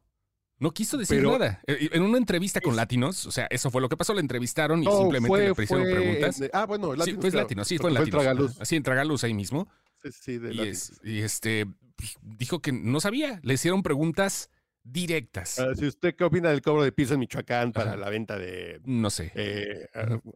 no 0.59 0.71
quiso 0.71 0.97
decir 0.97 1.23
nada. 1.23 1.61
Eh, 1.67 1.89
en 1.91 2.03
una 2.03 2.17
entrevista 2.17 2.61
con 2.61 2.75
Latinos, 2.75 3.25
o 3.25 3.31
sea, 3.31 3.47
eso 3.49 3.69
fue 3.69 3.81
lo 3.81 3.89
que 3.89 3.97
pasó, 3.97 4.13
le 4.13 4.21
entrevistaron 4.21 4.81
y 4.83 4.85
simplemente 4.85 5.53
le 5.55 5.63
hicieron 5.63 5.85
preguntas. 5.85 6.41
ah, 6.53 6.65
bueno, 6.65 6.95
Latinos, 6.95 7.23
sí, 7.23 7.31
fue 7.31 7.41
Latinos, 7.41 7.67
sí, 7.67 7.77
fue 7.77 7.89
en 7.89 7.93
Latinos. 7.95 8.21
Tragaluz. 8.21 8.61
Así 8.61 8.75
en 8.75 8.83
Tragaluz 8.83 9.23
ahí 9.23 9.33
mismo. 9.33 9.67
Sí, 10.01 10.11
sí, 10.11 10.37
de 10.37 10.53
y, 10.53 11.09
y 11.11 11.21
este, 11.21 11.65
pues, 11.95 12.17
dijo 12.21 12.59
que 12.61 12.71
no 12.71 12.99
sabía, 12.99 13.39
le 13.43 13.53
hicieron 13.53 13.83
preguntas 13.83 14.49
directas. 14.83 15.59
Uh, 15.59 15.75
si 15.75 15.87
usted 15.87 16.15
qué 16.15 16.25
opina 16.25 16.49
del 16.49 16.61
cobro 16.61 16.83
de 16.83 16.91
piso 16.91 17.13
en 17.13 17.21
Michoacán 17.21 17.71
para 17.71 17.95
la 17.95 18.09
venta 18.09 18.37
de... 18.37 18.81
No 18.83 19.09
sé. 19.09 19.31
Eh, 19.35 19.87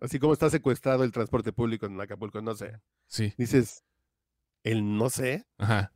así 0.02 0.20
como 0.20 0.34
está 0.34 0.50
secuestrado 0.50 1.04
el 1.04 1.12
transporte 1.12 1.52
público 1.52 1.86
en 1.86 2.00
Acapulco, 2.00 2.42
no 2.42 2.56
sé. 2.56 2.80
Sí. 3.08 3.34
Dices, 3.38 3.84
el 4.64 4.98
no 4.98 5.10
sé. 5.10 5.46
Ajá. 5.58 5.94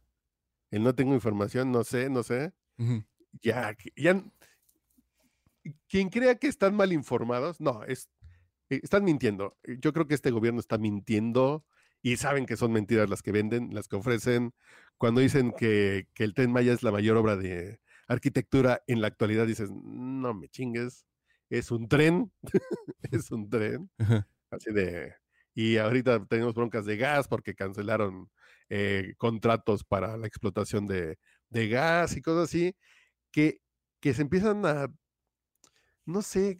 El 0.69 0.83
no 0.83 0.93
tengo 0.95 1.13
información, 1.13 1.71
no 1.71 1.83
sé, 1.83 2.09
no 2.09 2.23
sé. 2.23 2.53
Uh 2.77 3.01
ya, 3.41 3.75
ya, 3.95 4.23
quien 5.87 6.09
crea 6.09 6.35
que 6.35 6.47
están 6.47 6.75
mal 6.75 6.93
informados, 6.93 7.59
no, 7.59 7.83
es, 7.83 8.09
eh, 8.69 8.79
están 8.83 9.03
mintiendo. 9.03 9.57
Yo 9.79 9.93
creo 9.93 10.07
que 10.07 10.15
este 10.15 10.31
gobierno 10.31 10.59
está 10.59 10.77
mintiendo 10.77 11.65
y 12.01 12.17
saben 12.17 12.45
que 12.45 12.57
son 12.57 12.71
mentiras 12.71 13.09
las 13.09 13.21
que 13.21 13.31
venden, 13.31 13.73
las 13.73 13.87
que 13.87 13.95
ofrecen. 13.95 14.53
Cuando 14.97 15.21
dicen 15.21 15.53
que, 15.57 16.07
que 16.13 16.23
el 16.23 16.33
Tren 16.33 16.51
Maya 16.51 16.73
es 16.73 16.83
la 16.83 16.91
mayor 16.91 17.17
obra 17.17 17.35
de 17.35 17.79
arquitectura 18.07 18.83
en 18.87 19.01
la 19.01 19.07
actualidad, 19.07 19.47
dices, 19.47 19.69
no 19.71 20.33
me 20.33 20.47
chingues, 20.49 21.05
es 21.49 21.71
un 21.71 21.87
tren, 21.87 22.31
es 23.11 23.31
un 23.31 23.49
tren. 23.49 23.89
Así 24.49 24.71
de... 24.71 25.13
Y 25.53 25.77
ahorita 25.77 26.25
tenemos 26.27 26.53
broncas 26.53 26.85
de 26.85 26.95
gas 26.95 27.27
porque 27.27 27.55
cancelaron 27.55 28.29
eh, 28.69 29.15
contratos 29.17 29.83
para 29.83 30.15
la 30.15 30.25
explotación 30.25 30.87
de, 30.87 31.17
de 31.49 31.67
gas 31.67 32.15
y 32.15 32.21
cosas 32.21 32.45
así 32.45 32.73
que, 33.31 33.61
que 33.99 34.13
se 34.13 34.21
empiezan 34.21 34.65
a, 34.65 34.93
no 36.05 36.21
sé, 36.21 36.57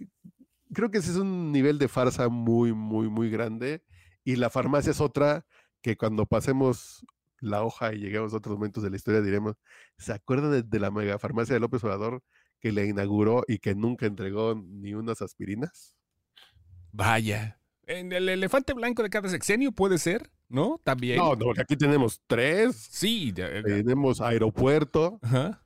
creo 0.74 0.90
que 0.92 1.00
ese 1.00 1.12
es 1.12 1.18
un 1.18 1.52
nivel 1.52 1.78
de 1.80 1.88
farsa 1.88 2.30
muy, 2.30 2.74
muy, 2.74 3.10
muy 3.10 3.30
grande. 3.30 3.84
Y 4.24 4.36
la 4.36 4.50
farmacia 4.50 4.92
es 4.92 5.02
otra 5.02 5.46
que 5.82 5.98
cuando 5.98 6.26
pasemos 6.26 7.06
la 7.40 7.64
hoja 7.64 7.94
y 7.94 7.98
lleguemos 8.00 8.34
a 8.34 8.38
otros 8.38 8.56
momentos 8.56 8.84
de 8.84 8.92
la 8.92 8.96
historia 8.98 9.22
diremos, 9.22 9.56
¿se 9.98 10.14
acuerdan 10.14 10.52
de, 10.52 10.62
de 10.64 10.80
la 10.80 10.92
mega 10.92 11.18
farmacia 11.18 11.54
de 11.56 11.60
López 11.60 11.84
Obrador 11.84 12.24
que 12.60 12.72
le 12.72 12.86
inauguró 12.86 13.44
y 13.48 13.58
que 13.58 13.74
nunca 13.74 14.06
entregó 14.06 14.54
ni 14.56 14.94
unas 14.94 15.22
aspirinas? 15.24 15.96
Vaya. 16.92 17.60
En 17.88 18.12
el 18.12 18.30
elefante 18.30 18.74
blanco 18.74 19.02
de 19.02 19.10
cada 19.10 19.28
sexenio 19.28 19.72
puede 19.72 19.98
ser, 19.98 20.30
¿no? 20.50 20.80
También. 20.84 21.18
No, 21.18 21.36
no, 21.36 21.46
porque 21.46 21.62
aquí 21.62 21.76
tenemos 21.76 22.22
tres. 22.28 22.76
Sí. 22.92 23.32
de- 23.32 23.64
Tenemos 23.64 24.22
aeropuerto, 24.22 25.20
Ajá. 25.24 25.61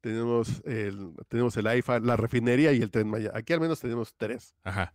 Tenemos 0.00 0.62
el, 0.64 1.12
tenemos 1.28 1.56
el 1.56 1.66
AIFA, 1.66 2.00
la 2.00 2.16
refinería 2.16 2.72
y 2.72 2.80
el 2.82 2.90
Tren 2.90 3.08
Maya. 3.08 3.30
Aquí 3.34 3.52
al 3.52 3.60
menos 3.60 3.80
tenemos 3.80 4.14
tres. 4.16 4.54
Ajá. 4.64 4.94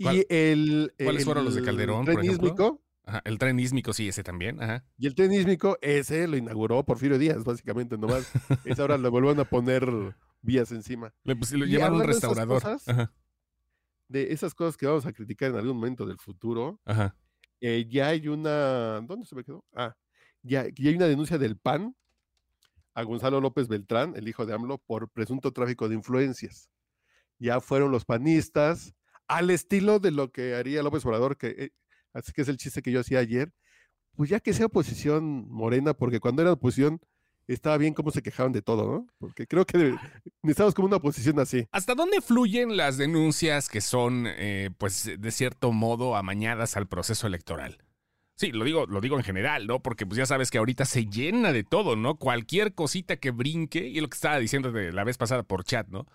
¿Cuál- 0.00 0.16
y 0.16 0.26
el, 0.28 0.94
cuáles 1.02 1.24
fueron 1.24 1.44
los 1.44 1.54
de 1.54 1.60
el 1.60 1.66
Calderón, 1.66 2.04
tren 2.04 2.16
por 2.16 2.24
ejemplo? 2.24 2.46
ísmico, 2.48 2.82
Ajá. 3.04 3.22
El 3.24 3.38
tren 3.38 3.58
ísmico, 3.58 3.92
sí, 3.92 4.08
ese 4.08 4.22
también. 4.22 4.62
Ajá. 4.62 4.84
y 4.98 5.06
el 5.06 5.14
tren 5.14 5.32
ísmico, 5.32 5.76
ese 5.82 6.26
lo 6.28 6.36
inauguró 6.36 6.84
Porfirio 6.84 7.18
Díaz, 7.18 7.44
básicamente, 7.44 7.98
nomás. 7.98 8.30
es 8.64 8.78
ahora 8.78 8.96
le 8.98 9.08
vuelven 9.08 9.40
a 9.40 9.44
poner 9.44 9.84
vías 10.42 10.70
encima. 10.72 11.12
Le, 11.24 11.36
pues, 11.36 11.52
lo 11.52 11.64
llevaron 11.66 11.96
un 11.96 12.02
esas 12.02 12.14
restaurador. 12.14 12.62
cosas, 12.62 12.88
Ajá. 12.88 13.12
De 14.08 14.32
esas 14.32 14.54
cosas 14.54 14.76
que 14.76 14.86
vamos 14.86 15.06
a 15.06 15.12
criticar 15.12 15.50
en 15.50 15.56
algún 15.56 15.76
momento 15.76 16.04
del 16.06 16.18
futuro, 16.18 16.80
Ajá. 16.84 17.14
eh, 17.60 17.86
ya 17.90 18.08
hay 18.08 18.26
una. 18.28 19.00
¿Dónde 19.02 19.26
se 19.26 19.34
me 19.36 19.44
quedó? 19.44 19.64
Ah, 19.74 19.96
ya, 20.42 20.64
ya 20.74 20.88
hay 20.90 20.96
una 20.96 21.06
denuncia 21.06 21.36
del 21.38 21.56
PAN 21.58 21.94
a 22.94 23.02
Gonzalo 23.02 23.40
López 23.40 23.68
Beltrán, 23.68 24.14
el 24.16 24.28
hijo 24.28 24.46
de 24.46 24.54
AMLO, 24.54 24.78
por 24.78 25.08
presunto 25.10 25.52
tráfico 25.52 25.88
de 25.88 25.94
influencias. 25.94 26.70
Ya 27.38 27.60
fueron 27.60 27.90
los 27.90 28.04
panistas, 28.04 28.94
al 29.28 29.50
estilo 29.50 30.00
de 30.00 30.10
lo 30.10 30.32
que 30.32 30.54
haría 30.54 30.82
López 30.82 31.04
Obrador, 31.06 31.36
que, 31.36 31.48
eh, 31.48 31.70
así 32.12 32.32
que 32.32 32.42
es 32.42 32.48
el 32.48 32.56
chiste 32.56 32.82
que 32.82 32.92
yo 32.92 33.00
hacía 33.00 33.20
ayer, 33.20 33.52
pues 34.16 34.28
ya 34.28 34.40
que 34.40 34.52
sea 34.52 34.66
oposición 34.66 35.48
morena, 35.48 35.94
porque 35.94 36.20
cuando 36.20 36.42
era 36.42 36.52
oposición 36.52 37.00
estaba 37.46 37.78
bien 37.78 37.94
cómo 37.94 38.10
se 38.10 38.22
quejaban 38.22 38.52
de 38.52 38.62
todo, 38.62 38.90
¿no? 38.90 39.06
Porque 39.18 39.46
creo 39.46 39.64
que 39.64 39.94
necesitamos 40.42 40.74
como 40.74 40.86
una 40.86 40.96
oposición 40.96 41.38
así. 41.40 41.66
¿Hasta 41.72 41.94
dónde 41.94 42.20
fluyen 42.20 42.76
las 42.76 42.96
denuncias 42.96 43.68
que 43.68 43.80
son, 43.80 44.26
eh, 44.26 44.70
pues, 44.78 45.10
de 45.18 45.30
cierto 45.30 45.72
modo 45.72 46.16
amañadas 46.16 46.76
al 46.76 46.86
proceso 46.86 47.26
electoral? 47.26 47.78
Sí, 48.40 48.52
lo 48.52 48.64
digo, 48.64 48.86
lo 48.86 49.02
digo 49.02 49.18
en 49.18 49.22
general, 49.22 49.66
¿no? 49.66 49.82
Porque 49.82 50.06
pues 50.06 50.16
ya 50.16 50.24
sabes 50.24 50.50
que 50.50 50.56
ahorita 50.56 50.86
se 50.86 51.04
llena 51.04 51.52
de 51.52 51.62
todo, 51.62 51.94
¿no? 51.94 52.14
Cualquier 52.16 52.72
cosita 52.72 53.16
que 53.16 53.32
brinque, 53.32 53.86
y 53.86 53.96
es 53.96 54.02
lo 54.02 54.08
que 54.08 54.14
estaba 54.14 54.38
diciendo 54.38 54.72
de 54.72 54.92
la 54.94 55.04
vez 55.04 55.18
pasada 55.18 55.42
por 55.42 55.62
chat, 55.62 55.88
¿no? 55.88 56.06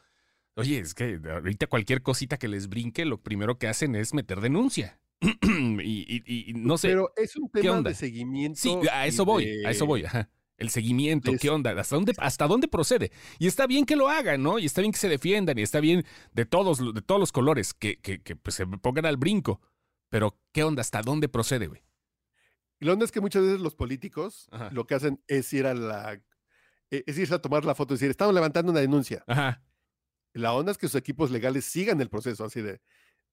Oye, 0.55 0.79
es 0.79 0.95
que 0.95 1.19
ahorita 1.31 1.67
cualquier 1.67 2.01
cosita 2.01 2.37
que 2.37 2.47
les 2.47 2.67
brinque, 2.67 3.05
lo 3.05 3.21
primero 3.21 3.59
que 3.59 3.67
hacen 3.67 3.93
es 3.95 4.15
meter 4.15 4.41
denuncia. 4.41 4.99
y, 5.21 6.01
y- 6.25 6.49
y 6.49 6.53
no 6.55 6.79
sé. 6.79 6.87
Pero 6.87 7.11
es 7.15 7.35
un 7.35 7.47
tema 7.51 7.81
de 7.89 7.93
seguimiento. 7.93 8.59
Sí, 8.59 8.75
a 8.91 9.05
eso 9.05 9.23
voy, 9.23 9.63
a 9.63 9.69
eso 9.69 9.85
voy, 9.85 10.03
ajá. 10.05 10.27
El 10.57 10.71
seguimiento, 10.71 11.31
¿qué 11.39 11.51
onda? 11.51 11.79
¿Hasta 11.79 11.95
dónde, 11.95 12.13
¿Hasta 12.17 12.47
dónde 12.47 12.67
procede? 12.67 13.11
Y 13.37 13.45
está 13.45 13.67
bien 13.67 13.85
que 13.85 13.95
lo 13.95 14.09
hagan, 14.09 14.41
¿no? 14.41 14.57
Y 14.57 14.65
está 14.65 14.81
bien 14.81 14.93
que 14.93 14.97
se 14.97 15.09
defiendan, 15.09 15.59
y 15.59 15.61
está 15.61 15.79
bien 15.79 16.03
de 16.33 16.45
todos, 16.47 16.79
de 16.91 17.01
todos 17.03 17.19
los 17.19 17.31
colores, 17.31 17.75
que, 17.75 17.97
que, 17.97 18.19
que, 18.19 18.35
pues, 18.35 18.55
se 18.55 18.65
pongan 18.65 19.05
al 19.05 19.17
brinco. 19.17 19.61
Pero, 20.09 20.39
¿qué 20.53 20.63
onda? 20.63 20.81
¿Hasta 20.81 21.03
dónde 21.03 21.29
procede, 21.29 21.67
güey? 21.67 21.84
Y 22.79 22.85
lo 22.85 22.93
onda 22.93 23.05
es 23.05 23.11
que 23.11 23.21
muchas 23.21 23.43
veces 23.43 23.59
los 23.61 23.75
políticos 23.75 24.47
Ajá. 24.51 24.69
lo 24.71 24.85
que 24.85 24.95
hacen 24.95 25.21
es 25.27 25.51
ir 25.53 25.65
a 25.65 25.73
la. 25.73 26.13
e- 26.91 27.03
Es 27.07 27.17
irse 27.17 27.33
a 27.33 27.39
tomar 27.41 27.65
la 27.65 27.75
foto 27.75 27.93
y 27.93 27.95
decir, 27.95 28.09
estamos 28.09 28.33
levantando 28.33 28.71
una 28.71 28.81
denuncia. 28.81 29.23
Ajá. 29.27 29.63
La 30.33 30.53
onda 30.53 30.71
es 30.71 30.77
que 30.77 30.87
sus 30.87 30.95
equipos 30.95 31.31
legales 31.31 31.65
sigan 31.65 32.01
el 32.01 32.09
proceso, 32.09 32.43
así 32.45 32.61
de. 32.61 32.81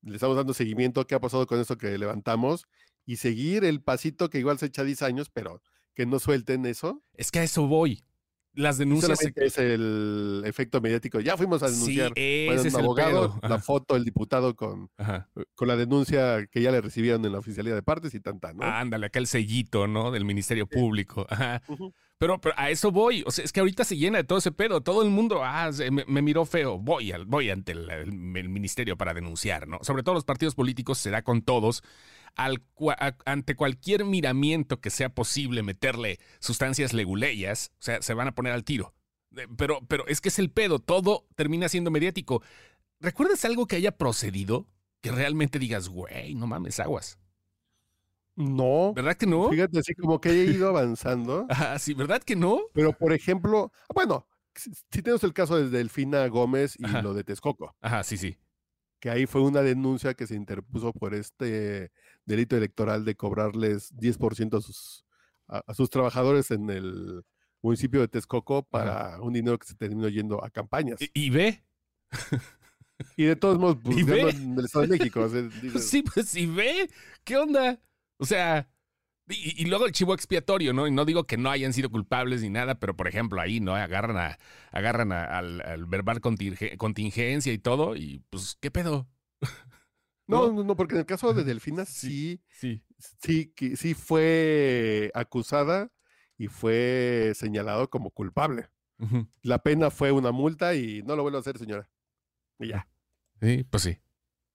Le 0.02 0.14
estamos 0.14 0.36
dando 0.36 0.52
seguimiento, 0.54 1.06
qué 1.06 1.14
ha 1.14 1.20
pasado 1.20 1.46
con 1.46 1.60
eso 1.60 1.76
que 1.78 1.96
levantamos, 1.98 2.66
y 3.04 3.16
seguir 3.16 3.64
el 3.64 3.82
pasito 3.82 4.30
que 4.30 4.38
igual 4.38 4.58
se 4.58 4.66
echa 4.66 4.82
10 4.84 5.02
años, 5.02 5.30
pero 5.30 5.62
que 5.94 6.06
no 6.06 6.18
suelten 6.18 6.66
eso. 6.66 7.02
Es 7.14 7.30
que 7.30 7.38
a 7.40 7.42
eso 7.44 7.66
voy. 7.66 8.04
Las 8.54 8.76
denuncias. 8.78 9.18
Solamente 9.18 9.46
es 9.46 9.56
el 9.58 10.42
efecto 10.44 10.80
mediático. 10.80 11.20
Ya 11.20 11.36
fuimos 11.36 11.62
a 11.62 11.68
Sí, 11.68 11.96
denunciar. 11.96 12.12
ese 12.16 12.46
Bueno, 12.46 12.60
es 12.62 12.74
un 12.74 12.80
el 12.80 12.84
abogado, 12.84 13.40
la 13.42 13.58
foto, 13.58 13.96
el 13.96 14.04
diputado 14.04 14.54
con, 14.54 14.90
Ajá. 14.98 15.30
con 15.54 15.68
la 15.68 15.76
denuncia 15.76 16.46
que 16.50 16.60
ya 16.60 16.70
le 16.70 16.80
recibieron 16.80 17.24
en 17.24 17.32
la 17.32 17.38
oficialía 17.38 17.74
de 17.74 17.82
partes 17.82 18.14
y 18.14 18.20
tanta, 18.20 18.52
¿no? 18.52 18.62
Ándale, 18.64 19.06
acá 19.06 19.18
el 19.18 19.26
sellito, 19.26 19.86
¿no? 19.86 20.10
Del 20.10 20.24
Ministerio 20.24 20.66
Público. 20.66 21.26
Ajá. 21.30 21.62
Pero, 22.18 22.40
pero 22.40 22.54
a 22.56 22.70
eso 22.70 22.92
voy. 22.92 23.24
O 23.26 23.30
sea, 23.32 23.44
es 23.44 23.50
que 23.52 23.58
ahorita 23.60 23.82
se 23.84 23.96
llena 23.96 24.18
de 24.18 24.24
todo 24.24 24.38
ese 24.38 24.52
pedo. 24.52 24.80
Todo 24.80 25.02
el 25.02 25.10
mundo, 25.10 25.40
ah, 25.42 25.70
me, 25.90 26.04
me 26.06 26.22
miró 26.22 26.44
feo. 26.44 26.78
Voy, 26.78 27.10
al, 27.10 27.24
voy 27.24 27.50
ante 27.50 27.72
el, 27.72 27.90
el- 27.90 28.36
el 28.36 28.48
ministerio 28.48 28.96
para 28.96 29.12
denunciar, 29.12 29.66
¿no? 29.66 29.78
Sobre 29.82 30.02
todo 30.04 30.14
los 30.14 30.24
partidos 30.24 30.54
políticos 30.54 30.98
se 30.98 31.10
da 31.10 31.22
con 31.22 31.42
todos. 31.42 31.82
Al, 32.34 32.62
cua- 32.74 32.96
a- 32.98 33.16
ante 33.30 33.54
cualquier 33.56 34.04
miramiento 34.04 34.80
que 34.80 34.90
sea 34.90 35.14
posible 35.14 35.62
meterle 35.62 36.18
sustancias 36.40 36.92
leguleyas, 36.94 37.72
o 37.78 37.82
sea, 37.82 38.00
se 38.02 38.14
van 38.14 38.28
a 38.28 38.34
poner 38.34 38.52
al 38.52 38.64
tiro. 38.64 38.94
Eh, 39.36 39.46
Pero, 39.56 39.80
pero 39.88 40.06
es 40.06 40.20
que 40.20 40.28
es 40.30 40.38
el 40.38 40.50
pedo. 40.50 40.78
Todo 40.78 41.26
termina 41.36 41.68
siendo 41.68 41.90
mediático. 41.90 42.42
¿Recuerdas 43.00 43.44
algo 43.44 43.66
que 43.66 43.76
haya 43.76 43.96
procedido? 43.98 44.66
Que 45.00 45.10
realmente 45.12 45.58
digas, 45.58 45.88
güey, 45.88 46.34
no 46.34 46.46
mames, 46.46 46.80
aguas. 46.80 47.18
No, 48.34 48.94
¿Verdad 48.94 49.16
que 49.16 49.26
no? 49.26 49.50
fíjate, 49.50 49.78
así 49.78 49.94
como 49.94 50.18
que 50.20 50.30
haya 50.30 50.44
ido 50.44 50.68
avanzando. 50.68 51.46
Ajá, 51.50 51.78
sí, 51.78 51.92
¿verdad 51.92 52.22
que 52.22 52.34
no? 52.34 52.60
Pero, 52.72 52.92
por 52.96 53.12
ejemplo, 53.12 53.70
ah, 53.82 53.92
bueno, 53.94 54.26
si 54.54 54.70
si 54.74 55.02
tenemos 55.02 55.22
el 55.24 55.34
caso 55.34 55.56
de 55.58 55.68
Delfina 55.68 56.26
Gómez 56.28 56.76
y 56.78 56.84
Ajá. 56.86 57.02
lo 57.02 57.12
de 57.12 57.24
Texcoco, 57.24 57.76
Ajá, 57.82 58.02
sí, 58.04 58.16
sí. 58.16 58.38
Que 59.02 59.10
ahí 59.10 59.26
fue 59.26 59.40
una 59.40 59.62
denuncia 59.62 60.14
que 60.14 60.28
se 60.28 60.36
interpuso 60.36 60.92
por 60.92 61.12
este 61.12 61.90
delito 62.24 62.56
electoral 62.56 63.04
de 63.04 63.16
cobrarles 63.16 63.92
10% 63.96 64.58
a 64.58 64.60
sus, 64.60 65.04
a, 65.48 65.60
a 65.66 65.74
sus 65.74 65.90
trabajadores 65.90 66.52
en 66.52 66.70
el 66.70 67.24
municipio 67.62 68.00
de 68.00 68.06
Texcoco 68.06 68.62
para 68.62 69.20
un 69.20 69.32
dinero 69.32 69.58
que 69.58 69.66
se 69.66 69.74
terminó 69.74 70.08
yendo 70.08 70.44
a 70.44 70.50
campañas. 70.50 71.02
Y, 71.02 71.10
y 71.14 71.30
ve, 71.30 71.64
Y 73.16 73.24
de 73.24 73.34
todos 73.34 73.58
modos, 73.58 73.78
pues, 73.82 73.98
¿Y 73.98 74.04
ganó 74.04 74.26
ve? 74.26 74.30
en 74.30 74.56
el 74.56 74.64
Estado 74.64 74.86
de 74.86 74.96
México. 74.96 75.20
o 75.22 75.28
sea, 75.28 75.42
dices, 75.62 75.84
sí, 75.84 76.04
pues 76.04 76.36
y 76.36 76.46
ve, 76.46 76.88
¿qué 77.24 77.36
onda? 77.36 77.80
O 78.18 78.24
sea, 78.24 78.70
y, 79.32 79.54
y 79.62 79.64
luego 79.66 79.86
el 79.86 79.92
chivo 79.92 80.14
expiatorio, 80.14 80.72
¿no? 80.72 80.86
Y 80.86 80.90
no 80.90 81.04
digo 81.04 81.24
que 81.24 81.36
no 81.36 81.50
hayan 81.50 81.72
sido 81.72 81.90
culpables 81.90 82.42
ni 82.42 82.50
nada, 82.50 82.76
pero 82.78 82.96
por 82.96 83.08
ejemplo 83.08 83.40
ahí, 83.40 83.60
¿no? 83.60 83.74
Agarran 83.74 84.16
a, 84.16 84.38
agarran 84.70 85.12
a- 85.12 85.24
al, 85.24 85.60
al 85.62 85.86
verbal 85.86 86.20
continge- 86.20 86.76
contingencia 86.76 87.52
y 87.52 87.58
todo, 87.58 87.96
y 87.96 88.22
pues, 88.30 88.56
¿qué 88.60 88.70
pedo? 88.70 89.08
No, 90.28 90.52
¿no? 90.52 90.62
no, 90.64 90.76
porque 90.76 90.94
en 90.94 91.00
el 91.00 91.06
caso 91.06 91.34
de 91.34 91.42
Delfina 91.44 91.84
Sí. 91.84 92.40
sí, 92.48 92.82
Sí. 93.18 93.52
sí, 93.76 93.94
fue 93.94 95.10
acusada 95.14 95.90
y 96.38 96.46
fue 96.46 97.32
señalado 97.34 97.90
como 97.90 98.10
culpable. 98.10 98.68
La 99.42 99.58
pena 99.64 99.90
fue 99.90 100.12
una 100.12 100.30
multa 100.30 100.76
y 100.76 101.02
no 101.02 101.16
lo 101.16 101.22
vuelvo 101.22 101.38
a 101.38 101.40
hacer, 101.40 101.58
señora. 101.58 101.90
Y 102.60 102.68
ya. 102.68 102.88
Sí, 103.40 103.64
pues 103.68 103.82
sí. 103.82 103.98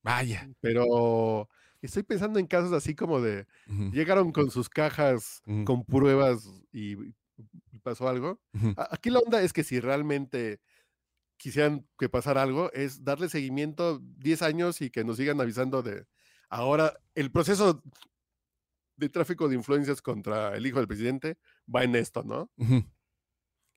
Vaya. 0.04 0.50
Pero 0.62 1.50
estoy 1.86 2.04
pensando 2.04 2.40
en 2.40 2.48
casos 2.48 2.74
así 2.74 2.96
como 2.96 3.22
de 3.22 3.46
llegaron 3.92 4.32
con 4.32 4.50
sus 4.52 4.70
cajas 4.70 5.42
con 5.66 5.86
pruebas 5.86 6.48
y, 6.72 6.94
y 7.72 7.80
pasó 7.84 8.08
algo. 8.10 8.42
Aquí 8.92 9.10
la 9.10 9.20
onda 9.20 9.42
es 9.42 9.54
que 9.54 9.64
si 9.64 9.80
realmente 9.80 10.60
quisieran 11.38 11.88
que 12.00 12.10
pasara 12.10 12.42
algo, 12.42 12.72
es 12.74 13.04
darle 13.04 13.30
seguimiento 13.30 14.00
10 14.18 14.42
años 14.42 14.82
y 14.82 14.90
que 14.90 15.04
nos 15.04 15.18
sigan 15.18 15.40
avisando 15.40 15.84
de 15.84 16.06
ahora 16.50 16.98
el 17.14 17.32
proceso 17.32 17.84
de 18.96 19.10
tráfico 19.10 19.48
de 19.48 19.56
influencias 19.56 20.02
contra 20.02 20.56
el 20.58 20.66
hijo 20.66 20.80
del 20.80 20.88
presidente 20.88 21.38
va 21.74 21.84
en 21.84 21.96
esto, 21.96 22.24
¿no? 22.24 22.52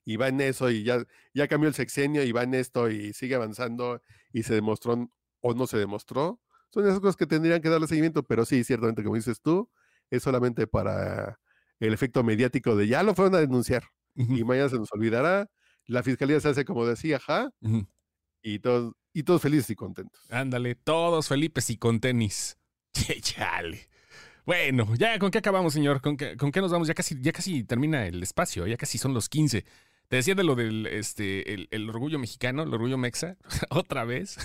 Y 0.06 0.16
va 0.16 0.28
en 0.28 0.40
eso 0.40 0.70
y 0.70 0.82
ya, 0.82 1.04
ya 1.34 1.46
cambió 1.46 1.68
el 1.68 1.74
sexenio 1.74 2.22
y 2.24 2.32
va 2.32 2.42
en 2.44 2.54
esto 2.54 2.88
y 2.90 3.12
sigue 3.12 3.34
avanzando 3.34 4.00
y 4.32 4.42
se 4.44 4.54
demostró 4.54 5.10
o 5.40 5.54
no 5.54 5.66
se 5.66 5.76
demostró. 5.78 6.40
Son 6.72 6.86
esas 6.86 7.00
cosas 7.00 7.16
que 7.16 7.26
tendrían 7.26 7.60
que 7.60 7.68
darle 7.68 7.86
seguimiento, 7.86 8.22
pero 8.22 8.44
sí, 8.44 8.62
ciertamente, 8.64 9.02
como 9.02 9.16
dices 9.16 9.40
tú, 9.40 9.68
es 10.10 10.22
solamente 10.22 10.66
para 10.66 11.38
el 11.80 11.92
efecto 11.92 12.22
mediático 12.22 12.76
de 12.76 12.86
ya 12.86 13.02
lo 13.02 13.14
fueron 13.14 13.34
a 13.34 13.38
denunciar 13.38 13.84
y 14.14 14.44
mañana 14.44 14.68
se 14.68 14.76
nos 14.76 14.92
olvidará. 14.92 15.48
La 15.86 16.02
fiscalía 16.02 16.38
se 16.40 16.48
hace 16.48 16.64
como 16.64 16.86
decía, 16.86 17.16
ajá, 17.16 17.50
y 18.42 18.58
todos, 18.58 18.94
y 19.12 19.22
todos 19.22 19.42
felices 19.42 19.70
y 19.70 19.74
contentos. 19.74 20.20
Ándale, 20.30 20.74
todos 20.74 21.28
Felipes 21.28 21.70
y 21.70 21.76
con 21.76 22.00
tenis. 22.00 22.56
Chale. 23.22 23.88
Bueno, 24.46 24.94
ya 24.96 25.18
con 25.18 25.30
qué 25.30 25.38
acabamos, 25.38 25.72
señor. 25.72 26.00
¿Con 26.00 26.16
qué, 26.16 26.36
con 26.36 26.50
qué 26.50 26.60
nos 26.60 26.72
vamos? 26.72 26.88
Ya 26.88 26.94
casi, 26.94 27.16
ya 27.20 27.32
casi 27.32 27.64
termina 27.64 28.06
el 28.06 28.22
espacio, 28.22 28.66
ya 28.66 28.76
casi 28.76 28.98
son 28.98 29.14
los 29.14 29.28
15. 29.28 29.64
Te 30.10 30.16
decía 30.16 30.34
de 30.34 30.42
lo 30.42 30.56
del 30.56 30.86
este, 30.88 31.54
el, 31.54 31.68
el 31.70 31.88
orgullo 31.88 32.18
mexicano, 32.18 32.64
el 32.64 32.74
orgullo 32.74 32.98
mexa, 32.98 33.36
otra 33.70 34.04
vez. 34.04 34.36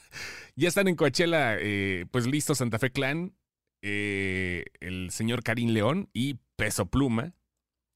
ya 0.56 0.68
están 0.68 0.86
en 0.86 0.94
Coachella, 0.94 1.56
eh, 1.58 2.06
pues 2.12 2.26
listo 2.26 2.54
Santa 2.54 2.78
Fe 2.78 2.90
Clan, 2.92 3.34
eh, 3.82 4.64
el 4.80 5.10
señor 5.10 5.42
Karim 5.42 5.70
León 5.70 6.08
y 6.12 6.38
Peso 6.54 6.86
Pluma, 6.86 7.34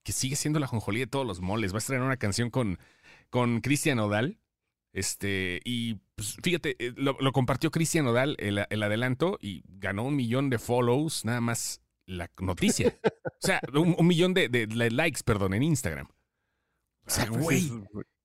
que 0.05 0.11
sigue 0.13 0.35
siendo 0.35 0.59
la 0.59 0.67
jonjolía 0.67 1.05
de 1.05 1.11
todos 1.11 1.25
los 1.27 1.41
moles. 1.41 1.73
Va 1.73 1.77
a 1.77 1.79
estrenar 1.79 2.05
una 2.07 2.17
canción 2.17 2.51
con, 2.51 2.79
con 3.31 3.61
Cristian 3.61 4.01
Odal. 4.01 4.39
Este, 4.93 5.61
y 5.65 6.01
pues, 6.17 6.37
fíjate, 6.43 6.75
eh, 6.85 6.93
lo, 6.97 7.17
lo 7.21 7.31
compartió 7.31 7.71
Cristian 7.71 8.07
Odal 8.09 8.35
el, 8.41 8.65
el 8.69 8.83
adelanto 8.83 9.39
y 9.41 9.63
ganó 9.69 10.03
un 10.05 10.17
millón 10.17 10.51
de 10.51 10.59
follows, 10.59 11.25
nada 11.25 11.41
más 11.41 11.83
la 12.07 12.29
noticia. 12.41 12.99
O 13.43 13.47
sea, 13.47 13.61
un, 13.75 13.95
un 13.99 14.07
millón 14.07 14.33
de, 14.35 14.49
de- 14.49 14.67
de 14.67 14.91
likes, 14.91 15.21
perdón, 15.23 15.53
en 15.55 15.63
Instagram. 15.63 16.09
O 17.07 17.11
sea, 17.11 17.27
Pues 17.27 17.43
güey, 17.43 17.59
es- 17.67 17.73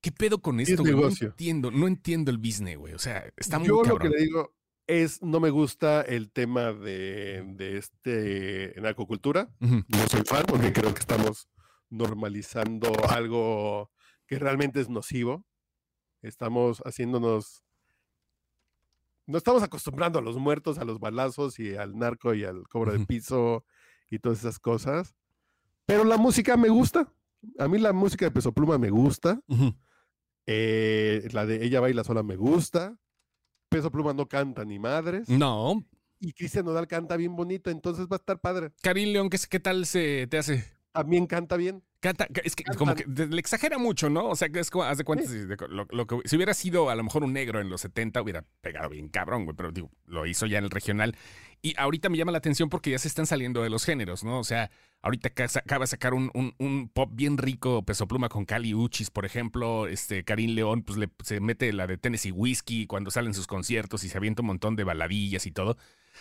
¿qué 0.01 0.11
pedo 0.11 0.41
con 0.41 0.59
es 0.59 0.69
esto, 0.69 0.81
güey? 0.83 0.95
No 0.95 1.07
entiendo, 1.09 1.71
no 1.71 1.87
entiendo 1.87 2.31
el 2.31 2.37
business, 2.37 2.77
güey. 2.77 2.93
O 2.93 2.99
sea, 2.99 3.31
está 3.37 3.59
muy 3.59 3.67
Yo 3.67 3.83
lo 3.83 3.97
que 3.99 4.09
le 4.09 4.17
digo 4.17 4.53
es, 4.87 5.21
no 5.21 5.39
me 5.39 5.49
gusta 5.51 6.01
el 6.01 6.31
tema 6.31 6.73
de, 6.73 7.43
de 7.55 7.77
este 7.77 8.73
narcocultura. 8.81 9.49
Ujú. 9.61 9.83
No 9.87 10.07
soy 10.09 10.21
fan 10.25 10.43
porque 10.47 10.73
creo 10.73 10.93
que 10.93 10.99
estamos 10.99 11.47
normalizando 11.89 12.91
algo 13.09 13.91
que 14.25 14.39
realmente 14.39 14.79
es 14.81 14.89
nocivo. 14.89 15.45
Estamos 16.21 16.81
haciéndonos... 16.85 17.63
No 19.27 19.37
estamos 19.37 19.61
acostumbrando 19.63 20.19
a 20.19 20.21
los 20.21 20.37
muertos, 20.37 20.77
a 20.79 20.83
los 20.83 20.99
balazos 20.99 21.59
y 21.59 21.75
al 21.75 21.95
narco 21.97 22.33
y 22.33 22.43
al 22.43 22.67
cobro 22.67 22.91
de 22.91 23.05
piso 23.05 23.63
y 24.09 24.19
todas 24.19 24.39
esas 24.39 24.59
cosas. 24.59 25.15
Pero 25.85 26.03
la 26.03 26.17
música 26.17 26.57
me 26.57 26.69
gusta. 26.69 27.11
A 27.57 27.67
mí 27.67 27.77
la 27.79 27.93
música 27.93 28.25
de 28.25 28.31
Peso 28.31 28.51
Pluma 28.53 28.77
me 28.77 28.89
gusta. 28.89 29.41
Eh, 30.45 31.27
la 31.31 31.45
de 31.45 31.63
Ella 31.63 31.79
Baila 31.79 32.03
Sola 32.03 32.23
me 32.23 32.35
gusta. 32.35 32.97
Peso 33.69 33.91
Pluma 33.91 34.13
no 34.13 34.27
canta 34.27 34.65
ni 34.65 34.79
madres. 34.79 35.29
No, 35.29 35.83
Y 36.19 36.33
Cristian 36.33 36.65
Nodal 36.65 36.87
canta 36.87 37.17
bien 37.17 37.35
bonito, 37.35 37.69
entonces 37.71 38.05
va 38.05 38.15
a 38.15 38.19
estar 38.19 38.39
padre. 38.39 38.71
Karim 38.81 39.09
León, 39.13 39.29
¿qué, 39.29 39.37
qué 39.49 39.59
tal 39.59 39.85
se 39.85 40.27
te 40.27 40.37
hace? 40.37 40.65
También 40.91 41.25
canta 41.25 41.57
bien. 41.57 41.83
Canta, 42.01 42.27
es 42.43 42.55
que 42.55 42.63
como 42.63 42.95
que 42.95 43.05
le 43.07 43.39
exagera 43.39 43.77
mucho, 43.77 44.09
¿no? 44.09 44.25
O 44.29 44.35
sea, 44.35 44.49
que 44.49 44.59
es 44.59 44.69
como, 44.71 44.83
haz 44.85 44.97
de 44.97 45.03
cuenta, 45.03 45.25
si, 45.27 45.37
de- 45.37 45.55
lo- 45.69 45.85
lo 45.89 46.07
que- 46.07 46.19
si 46.27 46.35
hubiera 46.35 46.53
sido 46.55 46.89
a 46.89 46.95
lo 46.95 47.03
mejor 47.03 47.23
un 47.23 47.31
negro 47.31 47.61
en 47.61 47.69
los 47.69 47.81
70, 47.81 48.21
hubiera 48.21 48.43
pegado 48.61 48.89
bien 48.89 49.07
cabrón, 49.07 49.45
güey, 49.45 49.55
pero 49.55 49.71
digo, 49.71 49.91
lo 50.07 50.25
hizo 50.25 50.47
ya 50.47 50.57
en 50.57 50.63
el 50.63 50.71
regional. 50.71 51.15
Y 51.61 51.75
ahorita 51.77 52.09
me 52.09 52.17
llama 52.17 52.31
la 52.31 52.39
atención 52.39 52.69
porque 52.69 52.89
ya 52.89 52.97
se 52.97 53.07
están 53.07 53.27
saliendo 53.27 53.61
de 53.61 53.69
los 53.69 53.85
géneros, 53.85 54.23
¿no? 54.23 54.39
O 54.39 54.43
sea, 54.43 54.71
ahorita 55.03 55.29
acaba 55.59 55.83
de 55.83 55.87
sacar 55.87 56.15
un, 56.15 56.31
un- 56.33 56.55
un 56.57 56.89
pop 56.89 57.11
bien 57.13 57.37
rico, 57.37 57.85
Peso 57.85 58.07
Pluma 58.07 58.29
con 58.29 58.45
Cali 58.45 58.73
Uchis, 58.73 59.11
por 59.11 59.25
ejemplo, 59.25 59.85
este 59.87 60.23
Karim 60.23 60.55
León, 60.55 60.81
pues 60.81 60.97
le, 60.97 61.07
se 61.23 61.39
mete 61.39 61.71
la 61.71 61.85
de 61.85 61.99
Tennessee 61.99 62.31
Whiskey 62.31 62.87
cuando 62.87 63.11
salen 63.11 63.35
sus 63.35 63.45
conciertos 63.45 64.03
y 64.03 64.09
se 64.09 64.17
avienta 64.17 64.41
un 64.41 64.47
montón 64.47 64.75
de 64.75 64.83
baladillas 64.83 65.45
y 65.45 65.51
todo. 65.51 65.77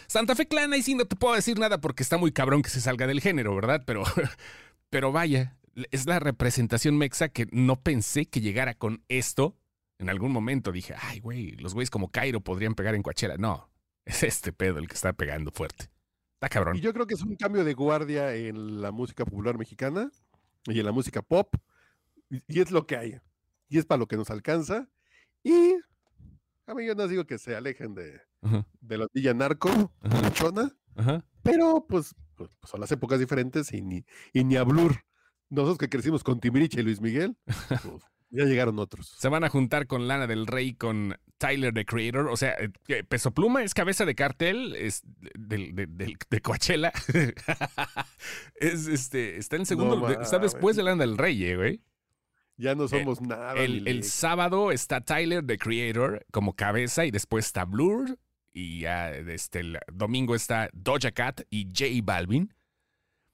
Santa 0.08 0.34
Fe 0.36 0.46
Clan, 0.46 0.74
ahí 0.74 0.82
sí 0.82 0.94
no 0.94 1.06
te 1.06 1.16
puedo 1.16 1.34
decir 1.34 1.58
nada 1.58 1.80
porque 1.80 2.02
está 2.02 2.18
muy 2.18 2.32
cabrón 2.32 2.60
que 2.60 2.68
se 2.68 2.82
salga 2.82 3.06
del 3.06 3.22
género, 3.22 3.54
¿verdad? 3.54 3.82
Pero, 3.86 4.02
pero 4.90 5.10
vaya, 5.12 5.56
es 5.90 6.06
la 6.06 6.18
representación 6.18 6.96
mexa 6.98 7.28
que 7.28 7.46
no 7.52 7.82
pensé 7.82 8.26
que 8.26 8.40
llegara 8.40 8.74
con 8.74 9.04
esto. 9.08 9.56
En 9.98 10.08
algún 10.08 10.32
momento 10.32 10.72
dije, 10.72 10.94
ay, 10.98 11.20
güey, 11.20 11.52
los 11.52 11.74
güeyes 11.74 11.90
como 11.90 12.10
Cairo 12.10 12.40
podrían 12.40 12.74
pegar 12.74 12.94
en 12.94 13.02
Coachella. 13.02 13.36
No, 13.36 13.70
es 14.04 14.22
este 14.22 14.52
pedo 14.52 14.78
el 14.78 14.88
que 14.88 14.94
está 14.94 15.12
pegando 15.12 15.50
fuerte. 15.50 15.90
Está 16.34 16.48
cabrón. 16.48 16.76
Y 16.76 16.80
yo 16.80 16.92
creo 16.94 17.06
que 17.06 17.14
es 17.14 17.22
un 17.22 17.36
cambio 17.36 17.64
de 17.64 17.74
guardia 17.74 18.34
en 18.34 18.80
la 18.80 18.92
música 18.92 19.24
popular 19.24 19.58
mexicana 19.58 20.10
y 20.64 20.80
en 20.80 20.86
la 20.86 20.92
música 20.92 21.20
pop. 21.20 21.54
Y, 22.30 22.60
es 22.60 22.70
lo 22.70 22.86
que 22.86 22.96
hay. 22.96 23.20
Y 23.68 23.78
es 23.78 23.84
para 23.84 23.98
lo 23.98 24.06
que 24.06 24.16
nos 24.16 24.30
alcanza. 24.30 24.88
Y 25.42 25.74
a 26.66 26.74
mí 26.74 26.86
yo 26.86 26.94
no 26.94 27.08
digo 27.08 27.26
que 27.26 27.38
se 27.38 27.56
alejen 27.56 27.94
de, 27.94 28.20
de 28.80 28.98
la 28.98 29.06
villa 29.12 29.34
narco, 29.34 29.92
ajá. 30.96 31.24
pero 31.42 31.86
pues, 31.88 32.14
pues, 32.36 32.50
pues 32.58 32.70
son 32.70 32.80
las 32.80 32.92
épocas 32.92 33.18
diferentes 33.18 33.72
y 33.72 33.82
ni, 33.82 34.04
y 34.32 34.44
ni 34.44 34.56
a 34.56 34.62
Blur. 34.62 35.04
Nosotros 35.50 35.78
que 35.78 35.88
crecimos 35.88 36.22
con 36.24 36.40
Timbiriche 36.40 36.80
y 36.80 36.84
Luis 36.84 37.00
Miguel, 37.00 37.36
pues, 37.68 38.04
ya 38.30 38.44
llegaron 38.44 38.78
otros. 38.78 39.14
Se 39.18 39.28
van 39.28 39.44
a 39.44 39.48
juntar 39.48 39.86
con 39.86 40.06
Lana 40.08 40.26
del 40.28 40.46
Rey, 40.46 40.74
con 40.74 41.16
Tyler, 41.38 41.74
the 41.74 41.84
Creator. 41.84 42.28
O 42.28 42.36
sea, 42.36 42.54
eh, 42.88 43.02
Peso 43.04 43.32
Pluma 43.32 43.62
es 43.64 43.74
cabeza 43.74 44.04
de 44.04 44.14
cartel, 44.14 44.76
es 44.76 45.02
del, 45.34 45.74
de, 45.74 45.86
del- 45.86 46.16
de 46.30 46.40
Coachella. 46.40 46.92
es, 48.54 48.86
este, 48.86 49.36
está 49.38 49.56
en 49.56 49.66
segundo, 49.66 50.06
de- 50.06 50.22
está 50.22 50.38
después 50.38 50.76
de 50.76 50.82
Lana 50.82 51.04
del 51.04 51.18
Rey, 51.18 51.44
eh, 51.44 51.56
güey. 51.56 51.80
Ya 52.56 52.74
no 52.74 52.88
somos 52.88 53.20
nada. 53.22 53.54
El, 53.54 53.88
el 53.88 54.04
sábado 54.04 54.70
está 54.70 55.00
Tyler, 55.00 55.44
the 55.46 55.56
Creator, 55.56 56.26
como 56.30 56.54
cabeza, 56.54 57.06
y 57.06 57.10
después 57.10 57.46
está 57.46 57.64
Blur. 57.64 58.18
Y 58.52 58.80
ya 58.80 59.10
este, 59.12 59.60
el 59.60 59.78
domingo 59.92 60.34
está 60.34 60.68
Doja 60.72 61.10
Cat 61.12 61.42
y 61.50 61.66
J 61.66 61.86
Balvin. 62.02 62.52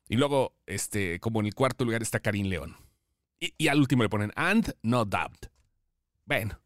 Y 0.09 0.17
luego, 0.17 0.55
este, 0.67 1.19
como 1.21 1.41
en 1.41 1.47
el 1.47 1.55
cuarto 1.55 1.85
lugar 1.85 2.03
está 2.03 2.21
Karim 2.21 2.47
León. 2.47 2.77
Y, 3.41 3.53
y 3.59 3.69
al 3.69 3.79
último 3.79 4.03
le 4.03 4.09
ponen 4.09 4.33
And 4.37 4.75
No 4.83 5.05
Doubt. 5.05 5.47
Bueno, 6.25 6.61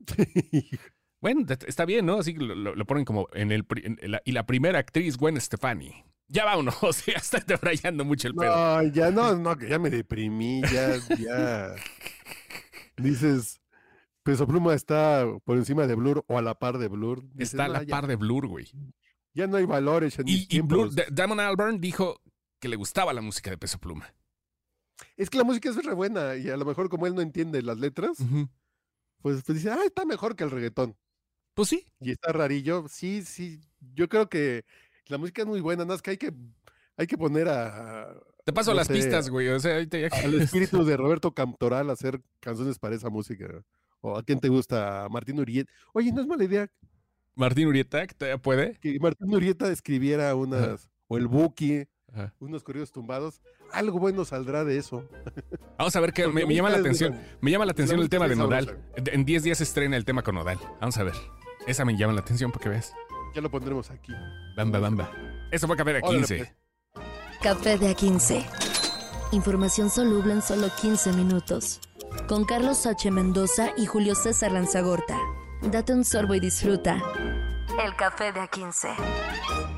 bueno, 1.20 1.46
está 1.66 1.84
bien, 1.84 2.06
¿no? 2.06 2.18
Así 2.18 2.34
que 2.34 2.40
lo, 2.40 2.54
lo- 2.54 2.74
lo 2.74 2.84
ponen 2.86 3.04
como 3.04 3.28
en 3.32 3.52
el. 3.52 3.64
pri- 3.64 3.84
en 3.84 4.10
la- 4.10 4.22
y 4.24 4.32
la 4.32 4.46
primera 4.46 4.78
actriz, 4.78 5.16
Gwen 5.16 5.40
Stefani. 5.40 6.04
Ya 6.28 6.44
vámonos, 6.44 6.76
ya 7.06 7.14
está 7.14 7.38
debrayando 7.40 8.04
mucho 8.04 8.28
el 8.28 8.34
pedo. 8.34 8.54
No, 8.54 8.82
ya 8.88 9.10
no, 9.10 9.36
no, 9.36 9.56
que 9.56 9.68
ya 9.68 9.78
me 9.78 9.90
deprimí, 9.90 10.62
ya, 10.62 10.96
ya. 11.18 11.74
Dices, 12.96 13.60
Peso 14.22 14.46
Pluma 14.46 14.74
está 14.74 15.26
por 15.44 15.56
encima 15.58 15.86
de 15.86 15.94
Blur 15.94 16.24
o 16.28 16.38
a 16.38 16.42
la 16.42 16.58
par 16.58 16.78
de 16.78 16.88
Blur. 16.88 17.22
Dices, 17.34 17.54
está 17.54 17.64
a 17.64 17.68
"No, 17.68 17.72
la 17.74 17.82
ya, 17.82 17.90
par 17.90 18.06
de 18.06 18.16
Blur, 18.16 18.46
güey. 18.46 18.70
ya 19.34 19.46
no 19.46 19.56
hay 19.58 19.64
valores 19.66 20.18
en 20.18 20.24
mis 20.26 20.50
Y, 20.52 20.58
y 20.58 20.60
Blur, 20.60 20.88
tiempos". 20.90 20.96
D- 20.96 21.06
Damon 21.10 21.40
Albarn 21.40 21.80
dijo 21.80 22.20
que 22.60 22.68
le 22.68 22.76
gustaba 22.76 23.12
la 23.12 23.20
música 23.20 23.50
de 23.50 23.58
Peso 23.58 23.78
Pluma. 23.78 24.14
Es 25.16 25.28
que 25.30 25.38
la 25.38 25.44
música 25.44 25.68
es 25.68 25.76
re 25.84 25.94
buena 25.94 26.36
y 26.36 26.48
a 26.50 26.56
lo 26.56 26.64
mejor 26.64 26.88
como 26.88 27.06
él 27.06 27.14
no 27.14 27.20
entiende 27.20 27.62
las 27.62 27.78
letras, 27.78 28.16
pues, 29.20 29.42
pues 29.44 29.58
dice, 29.58 29.70
ah, 29.70 29.84
está 29.84 30.04
mejor 30.04 30.36
que 30.36 30.44
el 30.44 30.50
reggaetón. 30.50 30.96
Pues 31.54 31.68
sí. 31.68 31.86
Y 32.00 32.10
está 32.12 32.32
rarillo. 32.32 32.86
Sí, 32.88 33.22
sí, 33.22 33.60
yo 33.94 34.08
creo 34.08 34.28
que 34.28 34.64
la 35.06 35.18
música 35.18 35.42
es 35.42 35.48
muy 35.48 35.60
buena, 35.60 35.84
nada 35.84 35.94
más 35.94 36.02
que 36.02 36.10
hay 36.12 36.16
que, 36.16 36.32
hay 36.96 37.06
que 37.06 37.18
poner 37.18 37.48
a, 37.48 38.14
Te 38.44 38.52
paso 38.52 38.70
No 38.70 38.76
las 38.76 38.86
sé, 38.86 38.94
pistas, 38.94 39.28
güey. 39.30 39.48
O 39.48 39.60
sea, 39.60 39.80
ya 39.82 39.88
que- 39.88 40.06
al 40.16 40.34
espíritu 40.34 40.84
de 40.84 40.96
Roberto 40.96 41.32
Cantoral 41.34 41.90
a 41.90 41.94
hacer 41.94 42.20
canciones 42.40 42.78
para 42.78 42.94
esa 42.94 43.10
música. 43.10 43.62
¿O 44.00 44.16
a 44.18 44.22
quién 44.22 44.38
te 44.38 44.48
gusta? 44.48 45.06
Martín 45.10 45.38
Urieta. 45.40 45.72
Oye, 45.94 46.12
no 46.12 46.20
es 46.20 46.26
mala 46.26 46.44
idea 46.44 46.70
Martín 47.34 47.66
Urieta, 47.68 48.06
que 48.06 48.14
todavía 48.14 48.40
puede. 48.40 48.78
que 48.78 48.98
Martín 49.00 49.34
Urieta 49.34 49.70
escribiera 49.72 50.34
unas, 50.34 50.88
o 51.08 51.16
el 51.16 51.26
Buki, 51.26 51.84
Ajá. 52.14 52.32
unos 52.38 52.62
corridos 52.62 52.92
tumbados. 52.92 53.40
Algo 53.72 53.98
bueno 53.98 54.24
saldrá 54.24 54.64
de 54.64 54.78
eso. 54.78 55.04
Vamos 55.78 55.96
a 55.96 56.00
ver 56.00 56.12
qué 56.12 56.28
me, 56.28 56.46
me 56.46 56.54
llama 56.54 56.70
la 56.70 56.78
atención. 56.78 57.18
Me 57.40 57.50
llama 57.50 57.64
la 57.66 57.72
atención 57.72 57.98
el 58.00 58.08
tema 58.08 58.28
de 58.28 58.36
Nodal. 58.36 58.78
En 58.96 59.24
10 59.24 59.42
días 59.42 59.58
se 59.58 59.64
estrena 59.64 59.96
el 59.96 60.04
tema 60.04 60.22
con 60.22 60.36
Nodal. 60.36 60.58
Vamos 60.80 60.96
a 60.98 61.02
ver. 61.02 61.14
Esa 61.66 61.84
me 61.84 61.96
llama 61.96 62.12
la 62.12 62.20
atención 62.20 62.52
porque 62.52 62.68
ves. 62.68 62.92
Ya 63.34 63.40
lo 63.40 63.50
pondremos 63.50 63.90
aquí. 63.90 64.12
Bamba, 64.56 64.78
bamba. 64.78 65.10
Eso 65.50 65.66
fue 65.66 65.76
Café 65.76 65.94
de 65.94 66.00
Órale, 66.02 66.18
15. 66.18 66.36
pues. 66.92 67.02
Café 67.42 67.78
de 67.78 67.94
A15. 67.96 68.44
Información 69.32 69.90
soluble 69.90 70.34
en 70.34 70.42
solo 70.42 70.68
15 70.80 71.12
minutos. 71.14 71.80
Con 72.28 72.44
Carlos 72.44 72.86
H. 72.86 73.10
Mendoza 73.10 73.70
y 73.76 73.86
Julio 73.86 74.14
César 74.14 74.52
Lanzagorta. 74.52 75.18
Date 75.62 75.92
un 75.92 76.04
sorbo 76.04 76.34
y 76.34 76.40
disfruta. 76.40 77.02
El 77.84 77.96
café 77.96 78.30
de 78.32 78.40
A15. 78.40 79.73